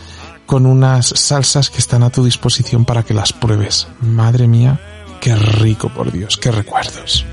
[0.48, 3.88] con unas salsas que están a tu disposición para que las pruebes.
[4.02, 4.82] Madre mía,
[5.22, 7.26] qué rico, por Dios, qué recuerdos.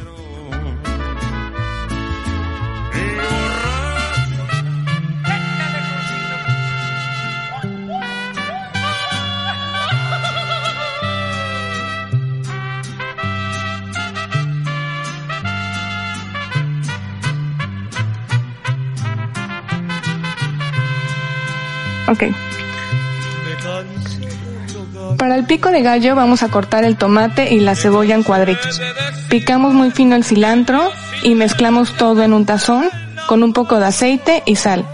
[25.19, 28.81] Para el pico de gallo vamos a cortar el tomate y la cebolla en cuadritos.
[29.29, 30.91] Picamos muy fino el cilantro
[31.23, 32.89] y mezclamos todo en un tazón
[33.27, 34.85] con un poco de aceite y sal.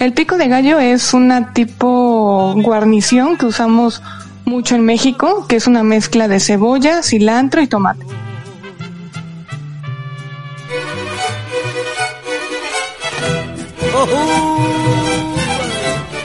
[0.00, 4.02] El pico de gallo es una tipo guarnición que usamos
[4.44, 8.04] mucho en México, que es una mezcla de cebolla, cilantro y tomate.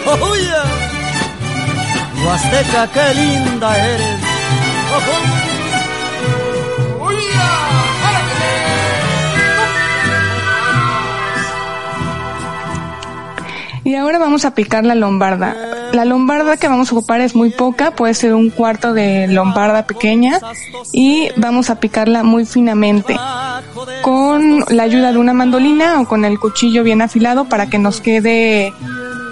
[0.06, 0.66] ¡Oh, yeah!
[2.26, 4.20] Huasteca, qué linda eres.
[4.94, 5.49] ¡Oh,
[13.90, 15.56] Y ahora vamos a picar la lombarda.
[15.94, 19.88] La lombarda que vamos a ocupar es muy poca, puede ser un cuarto de lombarda
[19.88, 20.40] pequeña
[20.94, 23.18] y vamos a picarla muy finamente
[24.04, 28.00] con la ayuda de una mandolina o con el cuchillo bien afilado para que nos
[28.00, 28.72] quede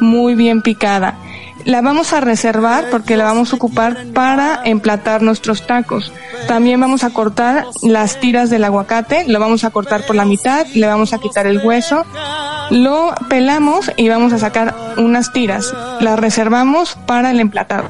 [0.02, 1.20] muy bien picada.
[1.64, 6.12] La vamos a reservar porque la vamos a ocupar para emplatar nuestros tacos.
[6.48, 10.66] También vamos a cortar las tiras del aguacate, lo vamos a cortar por la mitad,
[10.74, 12.06] le vamos a quitar el hueso,
[12.70, 15.74] lo pelamos y vamos a sacar unas tiras.
[16.02, 17.90] Las reservamos para el emplatado.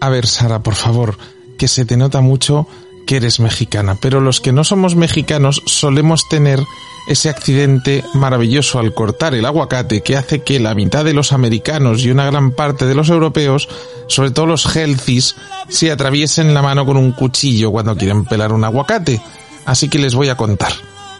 [0.00, 1.18] A ver, Sara, por favor,
[1.58, 2.66] que se te nota mucho
[3.06, 6.60] que eres mexicana, pero los que no somos mexicanos solemos tener
[7.08, 12.04] ese accidente maravilloso al cortar el aguacate que hace que la mitad de los americanos
[12.04, 13.66] y una gran parte de los europeos,
[14.08, 15.36] sobre todo los healthies,
[15.68, 19.22] se atraviesen la mano con un cuchillo cuando quieren pelar un aguacate.
[19.64, 20.72] Así que les voy a contar.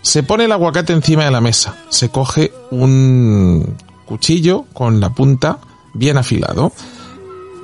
[0.08, 5.58] Se pone el aguacate encima de la mesa, se coge un cuchillo con la punta
[5.92, 6.72] bien afilado,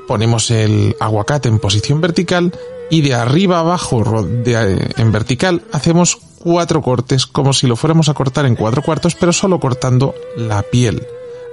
[0.07, 2.53] ponemos el aguacate en posición vertical
[2.91, 8.15] y de arriba abajo de, en vertical hacemos cuatro cortes como si lo fuéramos a
[8.15, 11.07] cortar en cuatro cuartos pero solo cortando la piel.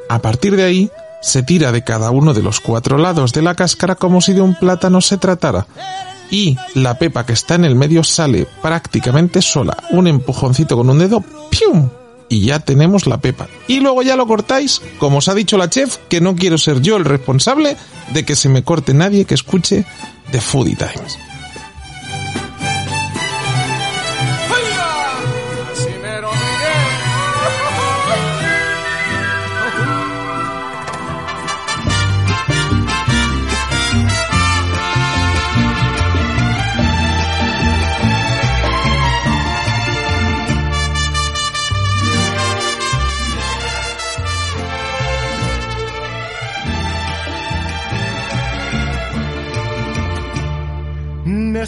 [0.10, 3.56] A partir de ahí se tira de cada uno de los cuatro lados de la
[3.56, 5.68] cáscara como si de un plátano se tratara
[6.32, 9.78] y la pepa que está en el medio sale prácticamente sola.
[9.92, 11.90] Un empujoncito con un dedo, ¡pium!
[12.30, 13.48] Y ya tenemos la pepa.
[13.68, 16.82] Y luego ya lo cortáis, como os ha dicho la chef, que no quiero ser
[16.82, 17.76] yo el responsable
[18.14, 19.86] de que se me corte nadie que escuche
[20.32, 21.20] The Foodie Times.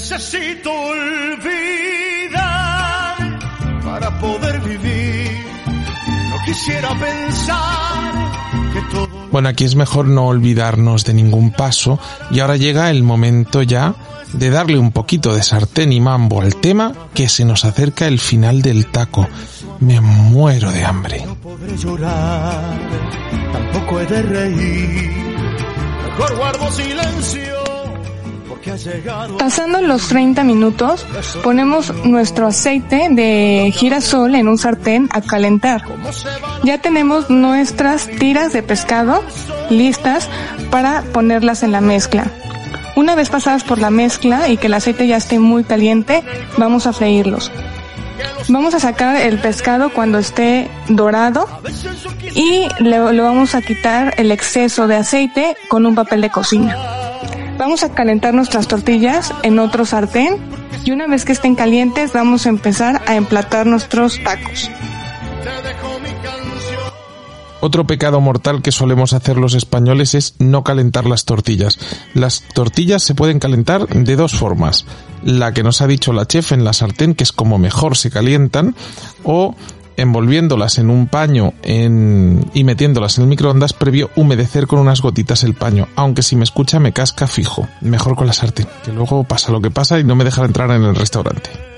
[0.03, 2.35] Necesito olvidar
[3.85, 5.31] para poder vivir.
[6.29, 8.33] No quisiera pensar
[8.73, 9.07] que todo.
[9.31, 11.99] Bueno, aquí es mejor no olvidarnos de ningún paso
[12.31, 13.95] y ahora llega el momento ya
[14.33, 18.19] de darle un poquito de sartén y mambo al tema que se nos acerca el
[18.19, 19.29] final del taco.
[19.79, 21.25] Me muero de hambre.
[21.25, 22.77] No podré llorar,
[23.53, 25.11] tampoco he de reír.
[26.09, 27.62] Mejor guardo silencio
[29.37, 31.05] Pasando los 30 minutos,
[31.43, 35.83] ponemos nuestro aceite de girasol en un sartén a calentar.
[36.63, 39.23] Ya tenemos nuestras tiras de pescado
[39.69, 40.29] listas
[40.71, 42.25] para ponerlas en la mezcla.
[42.95, 46.23] Una vez pasadas por la mezcla y que el aceite ya esté muy caliente,
[46.57, 47.51] vamos a freírlos.
[48.49, 51.47] Vamos a sacar el pescado cuando esté dorado
[52.35, 57.02] y le, vamos a quitar el exceso de aceite con un papel de cocina.
[57.63, 60.35] Vamos a calentar nuestras tortillas en otro sartén
[60.83, 64.69] y una vez que estén calientes vamos a empezar a emplatar nuestros tacos.
[67.61, 71.79] Otro pecado mortal que solemos hacer los españoles es no calentar las tortillas.
[72.13, 74.85] Las tortillas se pueden calentar de dos formas.
[75.23, 78.11] La que nos ha dicho la chef en la sartén, que es como mejor se
[78.11, 78.75] calientan,
[79.23, 79.55] o
[79.97, 85.53] envolviéndolas en un paño y metiéndolas en el microondas previo humedecer con unas gotitas el
[85.53, 87.67] paño, aunque si me escucha me casca fijo.
[87.81, 90.71] Mejor con la sartén, que luego pasa lo que pasa y no me dejan entrar
[90.71, 91.72] en el restaurante.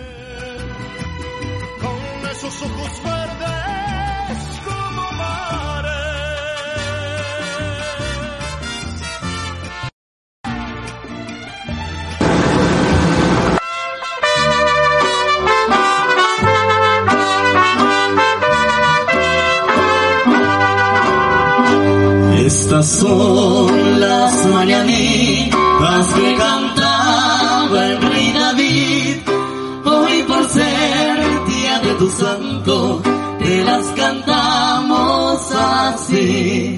[22.96, 29.18] Son las mañanitas que cantaba el rey David.
[29.86, 33.02] Hoy por ser día de tu santo,
[33.40, 36.78] te las cantamos así.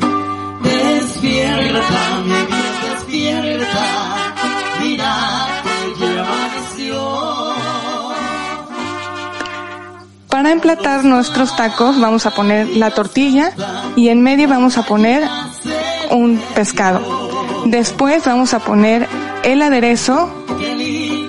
[0.64, 3.86] Despierta, mi bien, despierta,
[4.82, 7.48] mira que ya amaneció.
[10.30, 13.54] Para emplatar nuestros tacos vamos a poner la tortilla
[13.96, 15.27] y en medio vamos a poner
[16.12, 17.02] un pescado.
[17.66, 19.08] Después vamos a poner
[19.44, 20.30] el aderezo,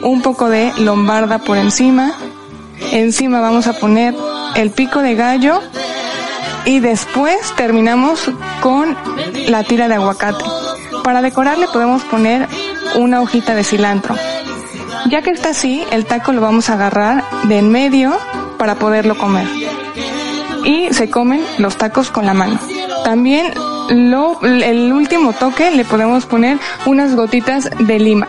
[0.03, 2.13] un poco de lombarda por encima.
[2.93, 4.15] Encima vamos a poner
[4.55, 5.61] el pico de gallo
[6.65, 8.97] y después terminamos con
[9.49, 10.45] la tira de aguacate.
[11.03, 12.49] Para decorarle podemos poner
[12.95, 14.15] una hojita de cilantro.
[15.09, 18.17] Ya que está así, el taco lo vamos a agarrar de en medio
[18.59, 19.47] para poderlo comer.
[20.65, 22.59] Y se comen los tacos con la mano.
[23.05, 23.53] También
[23.91, 28.29] lo, el último toque le podemos poner unas gotitas de lima.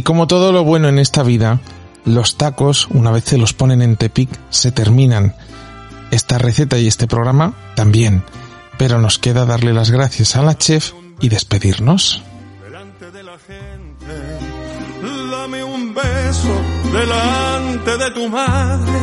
[0.00, 1.60] Y como todo lo bueno en esta vida,
[2.06, 5.34] los tacos, una vez se los ponen en Tepic, se terminan.
[6.10, 8.24] Esta receta y este programa también.
[8.78, 12.22] Pero nos queda darle las gracias a la chef y despedirnos.
[12.64, 14.38] Delante de la gente,
[15.30, 16.62] dame un beso
[16.94, 19.00] delante de tu madre.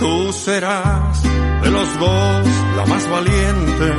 [0.00, 3.92] Tú serás de los dos la más valiente.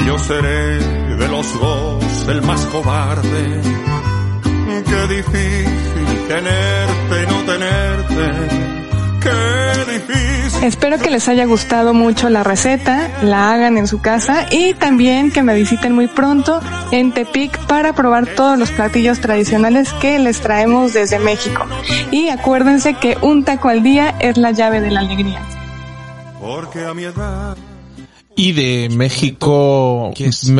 [0.00, 0.78] Y yo seré
[1.18, 3.84] de los dos el más cobarde
[4.82, 8.64] Qué difícil tenerte no tenerte.
[9.20, 10.64] Qué difícil.
[10.64, 15.30] Espero que les haya gustado mucho la receta, la hagan en su casa y también
[15.30, 16.60] que me visiten muy pronto
[16.90, 21.64] en Tepic para probar todos los platillos tradicionales que les traemos desde México.
[22.10, 25.40] Y acuérdense que un taco al día es la llave de la alegría.
[26.40, 27.56] Porque a mi edad
[28.36, 30.12] y de México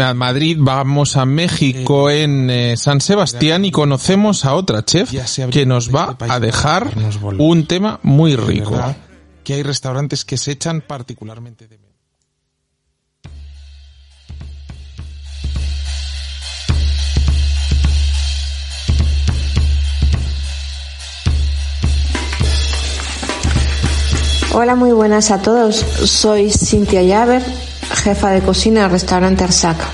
[0.02, 5.12] a Madrid vamos a México en eh, San Sebastián y conocemos a otra chef
[5.50, 6.92] que nos va a dejar
[7.38, 8.80] un tema muy rico.
[9.42, 11.83] Que hay restaurantes que se echan particularmente de
[24.56, 25.74] Hola, muy buenas a todos.
[25.74, 27.42] Soy Cintia Llaver,
[28.04, 29.84] jefa de cocina del restaurante Arsaca.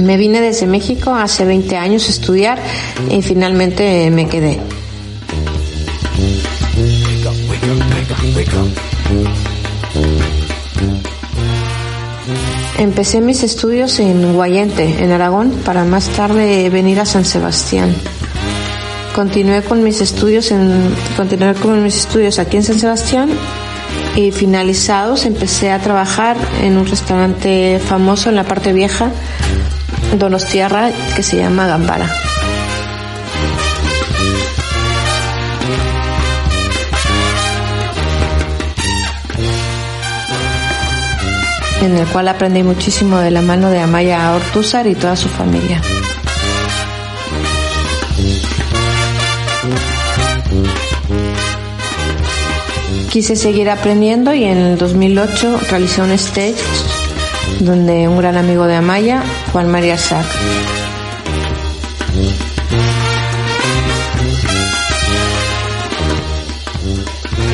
[0.00, 2.58] Me vine desde México hace 20 años a estudiar
[3.10, 4.58] y finalmente me quedé.
[12.78, 17.94] Empecé mis estudios en Guayente, en Aragón, para más tarde venir a San Sebastián.
[19.14, 23.30] Continué con mis estudios en, continué con mis estudios aquí en San Sebastián
[24.16, 29.10] y finalizados empecé a trabajar en un restaurante famoso en la parte vieja,
[30.18, 32.23] Donostiarra, que se llama Gambara.
[41.84, 45.80] En el cual aprendí muchísimo de la mano de Amaya Ortúzar y toda su familia.
[53.10, 56.56] Quise seguir aprendiendo y en el 2008 realicé un stage
[57.60, 59.22] donde un gran amigo de Amaya,
[59.52, 60.26] Juan María Sac,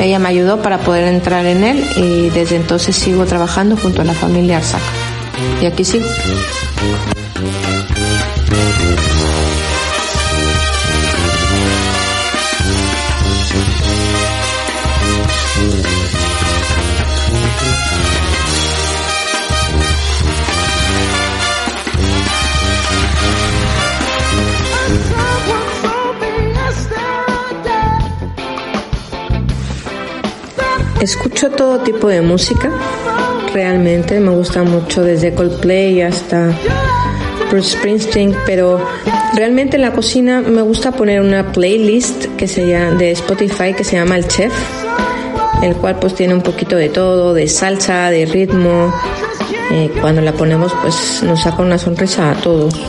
[0.01, 4.05] Ella me ayudó para poder entrar en él y desde entonces sigo trabajando junto a
[4.05, 4.81] la familia Arzac.
[5.61, 6.07] Y aquí sigo.
[31.01, 32.69] Escucho todo tipo de música,
[33.55, 36.55] realmente me gusta mucho desde Coldplay hasta
[37.49, 38.79] Bruce Springsteen, pero
[39.33, 43.95] realmente en la cocina me gusta poner una playlist que se de Spotify que se
[43.95, 44.53] llama El Chef,
[45.63, 48.93] el cual pues tiene un poquito de todo, de salsa, de ritmo.
[49.71, 52.79] Eh, cuando la ponemos pues nos saca una sonrisa a todos.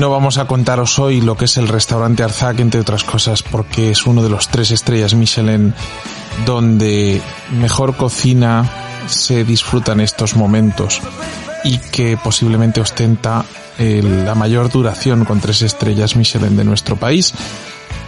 [0.00, 3.90] No vamos a contaros hoy lo que es el restaurante Arzac, entre otras cosas, porque
[3.90, 5.74] es uno de los tres estrellas Michelin
[6.46, 7.20] donde
[7.50, 8.66] mejor cocina
[9.08, 11.02] se disfruta en estos momentos
[11.64, 13.44] y que posiblemente ostenta
[13.78, 17.34] la mayor duración con tres estrellas Michelin de nuestro país.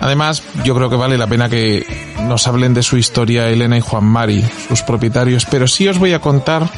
[0.01, 1.85] Además, yo creo que vale la pena que
[2.23, 6.15] nos hablen de su historia Elena y Juan Mari, sus propietarios, pero sí os voy
[6.15, 6.71] a contar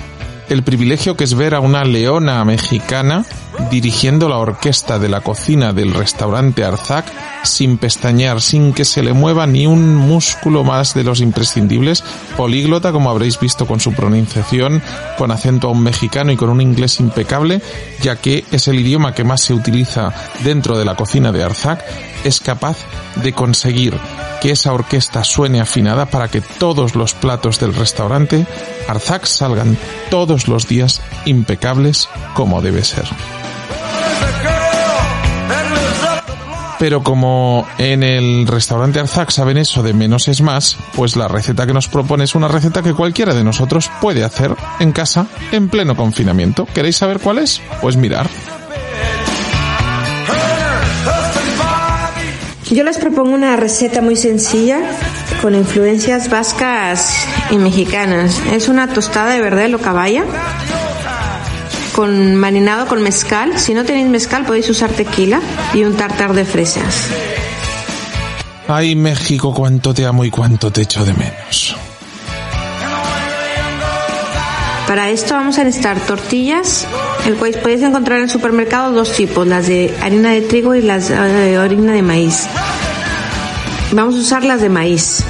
[0.48, 3.24] el privilegio que es ver a una leona mexicana
[3.70, 7.06] dirigiendo la orquesta de la cocina del restaurante Arzac
[7.44, 12.02] sin pestañear, sin que se le mueva ni un músculo más de los imprescindibles,
[12.36, 14.82] políglota como habréis visto con su pronunciación,
[15.18, 17.60] con acento a un mexicano y con un inglés impecable,
[18.02, 21.84] ya que es el idioma que más se utiliza dentro de la cocina de Arzac,
[22.24, 22.78] es capaz
[23.16, 23.98] de conseguir
[24.40, 28.46] que esa orquesta suene afinada para que todos los platos del restaurante
[28.88, 29.76] Arzac salgan
[30.10, 33.04] todos los días impecables como debe ser.
[36.78, 41.66] Pero como en el restaurante Arzac saben eso de menos es más, pues la receta
[41.66, 45.68] que nos propone es una receta que cualquiera de nosotros puede hacer en casa en
[45.68, 46.66] pleno confinamiento.
[46.74, 47.62] ¿Queréis saber cuál es?
[47.80, 48.28] Pues mirar.
[52.70, 54.80] Yo les propongo una receta muy sencilla
[55.40, 57.14] con influencias vascas
[57.50, 58.40] y mexicanas.
[58.52, 60.24] Es una tostada de verde o caballa
[61.94, 63.58] con marinado con mezcal.
[63.58, 65.40] Si no tenéis mezcal podéis usar tequila
[65.72, 67.08] y un tartar de fresas.
[68.66, 71.76] Ay, México, cuánto te amo y cuánto te echo de menos.
[74.88, 76.86] Para esto vamos a necesitar tortillas,
[77.26, 80.82] el cual podéis encontrar en el supermercado dos tipos, las de harina de trigo y
[80.82, 82.46] las de harina de maíz.
[83.92, 85.24] Vamos a usar las de maíz.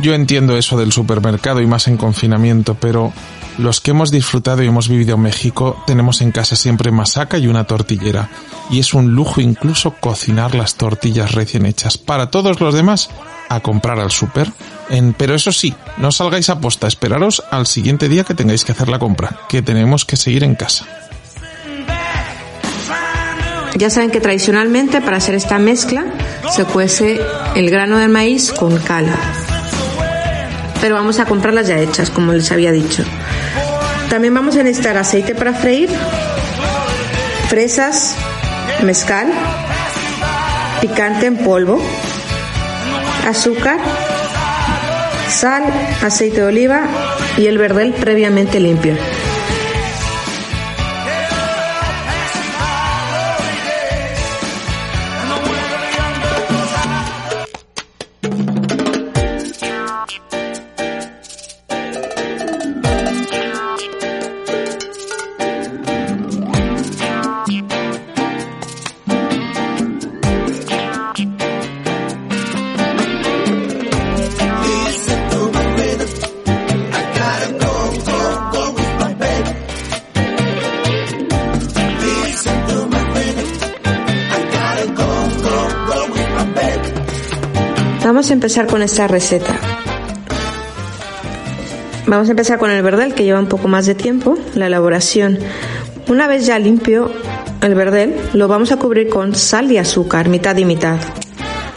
[0.00, 3.12] Yo entiendo eso del supermercado y más en confinamiento, pero
[3.58, 7.46] los que hemos disfrutado y hemos vivido en México tenemos en casa siempre masaca y
[7.46, 8.28] una tortillera.
[8.70, 11.98] Y es un lujo incluso cocinar las tortillas recién hechas.
[11.98, 13.10] Para todos los demás,
[13.48, 14.52] a comprar al súper.
[15.16, 18.88] Pero eso sí, no salgáis a posta, esperaros al siguiente día que tengáis que hacer
[18.88, 20.86] la compra, que tenemos que seguir en casa.
[23.76, 26.06] Ya saben que tradicionalmente para hacer esta mezcla
[26.50, 27.20] se cuece
[27.54, 29.06] el grano de maíz con cal.
[30.80, 33.04] Pero vamos a comprarlas ya hechas, como les había dicho.
[34.10, 35.90] También vamos a necesitar aceite para freír,
[37.48, 38.14] fresas,
[38.82, 39.26] mezcal,
[40.80, 41.80] picante en polvo,
[43.26, 43.78] azúcar,
[45.28, 45.64] sal,
[46.02, 46.82] aceite de oliva
[47.36, 48.94] y el verdel previamente limpio.
[88.36, 89.58] Empezar con esta receta.
[92.06, 95.38] Vamos a empezar con el verdel que lleva un poco más de tiempo, la elaboración.
[96.06, 97.10] Una vez ya limpio
[97.62, 100.98] el verdel, lo vamos a cubrir con sal y azúcar, mitad y mitad.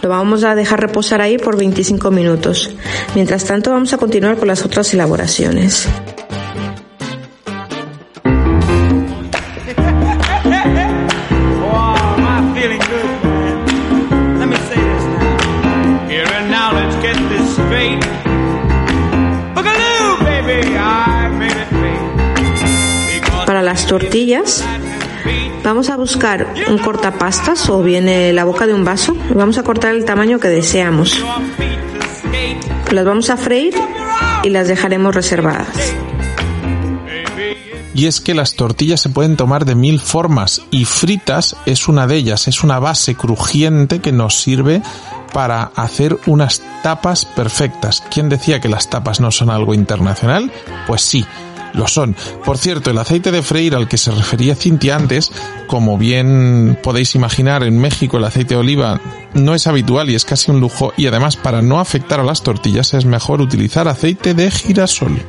[0.01, 2.76] Lo vamos a dejar reposar ahí por 25 minutos.
[3.16, 5.88] Mientras tanto vamos a continuar con las otras elaboraciones.
[23.90, 24.64] Tortillas
[25.64, 29.64] vamos a buscar un cortapastas o bien eh, la boca de un vaso vamos a
[29.64, 31.26] cortar el tamaño que deseamos.
[32.92, 33.74] Las vamos a freír
[34.44, 35.96] y las dejaremos reservadas.
[37.96, 42.06] Y es que las tortillas se pueden tomar de mil formas y fritas es una
[42.06, 44.84] de ellas, es una base crujiente que nos sirve
[45.34, 48.04] para hacer unas tapas perfectas.
[48.12, 50.52] ¿Quién decía que las tapas no son algo internacional?
[50.88, 51.26] Pues sí,
[51.74, 52.16] lo son.
[52.46, 55.32] Por cierto, el aceite de freír al que se refería Cintia antes,
[55.68, 59.02] como bien podéis imaginar, en México el aceite de oliva
[59.34, 62.44] no es habitual y es casi un lujo y además para no afectar a las
[62.44, 65.20] tortillas es mejor utilizar aceite de girasol.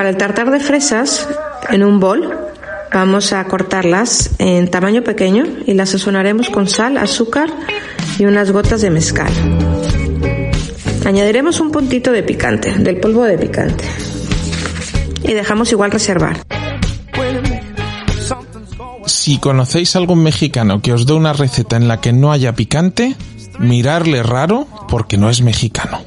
[0.00, 1.28] Para el tartar de fresas,
[1.68, 2.34] en un bol,
[2.90, 7.50] vamos a cortarlas en tamaño pequeño y las sazonaremos con sal, azúcar
[8.18, 9.30] y unas gotas de mezcal.
[11.04, 13.84] Añadiremos un puntito de picante, del polvo de picante.
[15.22, 16.46] Y dejamos igual reservar.
[19.04, 23.16] Si conocéis algún mexicano que os dé una receta en la que no haya picante,
[23.58, 26.00] mirarle raro porque no es mexicano.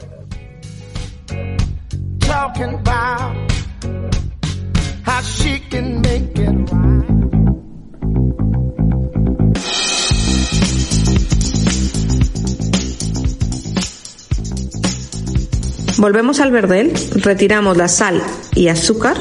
[16.03, 18.21] Volvemos al verdel, retiramos la sal
[18.55, 19.15] y azúcar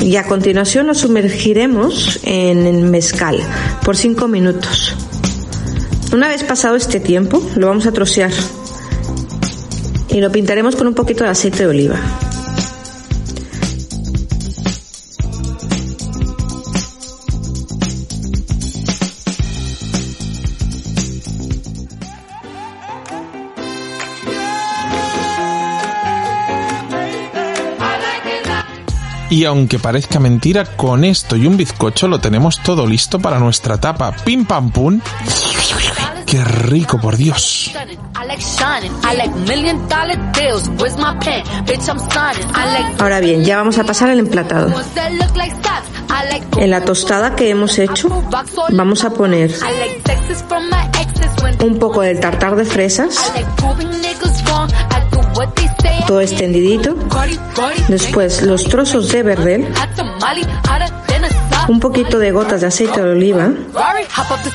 [0.00, 3.38] y a continuación lo sumergiremos en el mezcal
[3.84, 4.96] por 5 minutos.
[6.14, 8.32] Una vez pasado este tiempo, lo vamos a trocear
[10.08, 12.00] y lo pintaremos con un poquito de aceite de oliva.
[29.32, 33.80] Y aunque parezca mentira, con esto y un bizcocho lo tenemos todo listo para nuestra
[33.80, 34.12] tapa.
[34.12, 35.00] Pim pam pum.
[36.26, 37.72] ¡Qué rico, por Dios!
[42.98, 44.70] Ahora bien, ya vamos a pasar al emplatado.
[46.58, 48.10] En la tostada que hemos hecho,
[48.68, 49.50] vamos a poner
[51.64, 53.32] un poco del tartar de fresas,
[56.06, 56.96] todo extendidito,
[57.88, 59.72] después los trozos de verdel,
[61.68, 63.50] un poquito de gotas de aceite de oliva.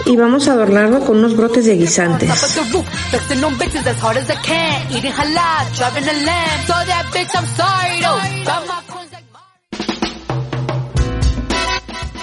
[0.06, 2.30] Y vamos a adornarlo con unos brotes de guisantes.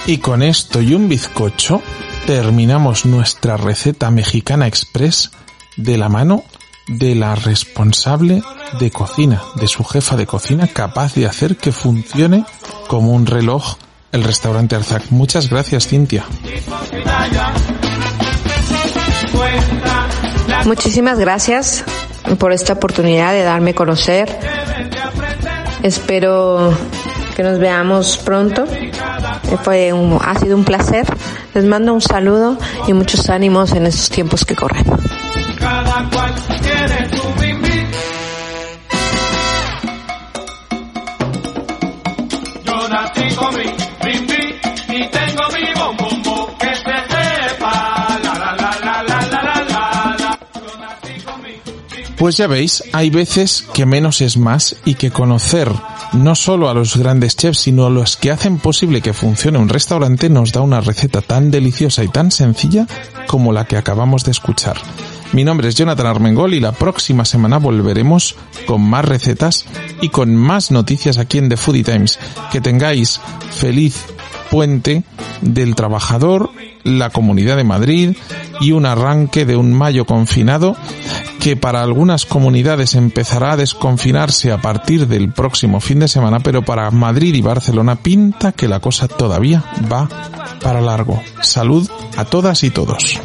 [0.07, 1.83] Y con esto y un bizcocho
[2.27, 5.31] terminamos nuestra receta mexicana express
[5.77, 6.45] de la mano
[6.87, 8.43] de la responsable
[8.79, 12.45] de cocina, de su jefa de cocina, capaz de hacer que funcione
[12.89, 13.77] como un reloj
[14.13, 15.11] el restaurante Arzac.
[15.11, 16.25] Muchas gracias, Cintia.
[20.67, 21.85] Muchísimas gracias
[22.39, 24.29] por esta oportunidad de darme a conocer.
[25.83, 26.73] Espero
[27.35, 28.65] que nos veamos pronto.
[29.63, 31.07] Fue un, ha sido un placer.
[31.53, 32.57] Les mando un saludo
[32.87, 34.85] y muchos ánimos en estos tiempos que corren.
[52.25, 55.71] Pues ya veis, hay veces que menos es más y que conocer
[56.15, 59.69] no solo a los grandes chefs, sino a los que hacen posible que funcione un
[59.69, 62.87] restaurante, nos da una receta tan deliciosa y tan sencilla
[63.27, 64.77] como la que acabamos de escuchar.
[65.33, 69.65] Mi nombre es Jonathan Armengol y la próxima semana volveremos con más recetas
[70.01, 72.19] y con más noticias aquí en The Foodie Times.
[72.53, 73.21] Que tengáis
[73.51, 74.05] feliz
[74.51, 75.03] puente
[75.41, 76.51] del trabajador,
[76.85, 78.17] la Comunidad de Madrid
[78.61, 80.77] y un arranque de un mayo confinado
[81.41, 86.63] que para algunas comunidades empezará a desconfinarse a partir del próximo fin de semana, pero
[86.63, 89.63] para Madrid y Barcelona pinta que la cosa todavía
[89.93, 90.09] va
[90.63, 91.21] para largo.
[91.43, 93.21] Salud a todas y todos.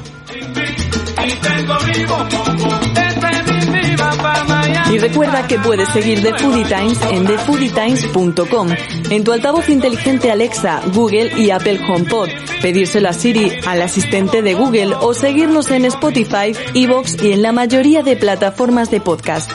[4.91, 8.69] Y recuerda que puedes seguir The Foodie Times en thefoodietimes.com,
[9.11, 12.29] en tu altavoz inteligente Alexa, Google y Apple HomePod,
[12.61, 17.51] pedírselo a Siri, al asistente de Google o seguirnos en Spotify, Evox y en la
[17.51, 19.51] mayoría de plataformas de podcast.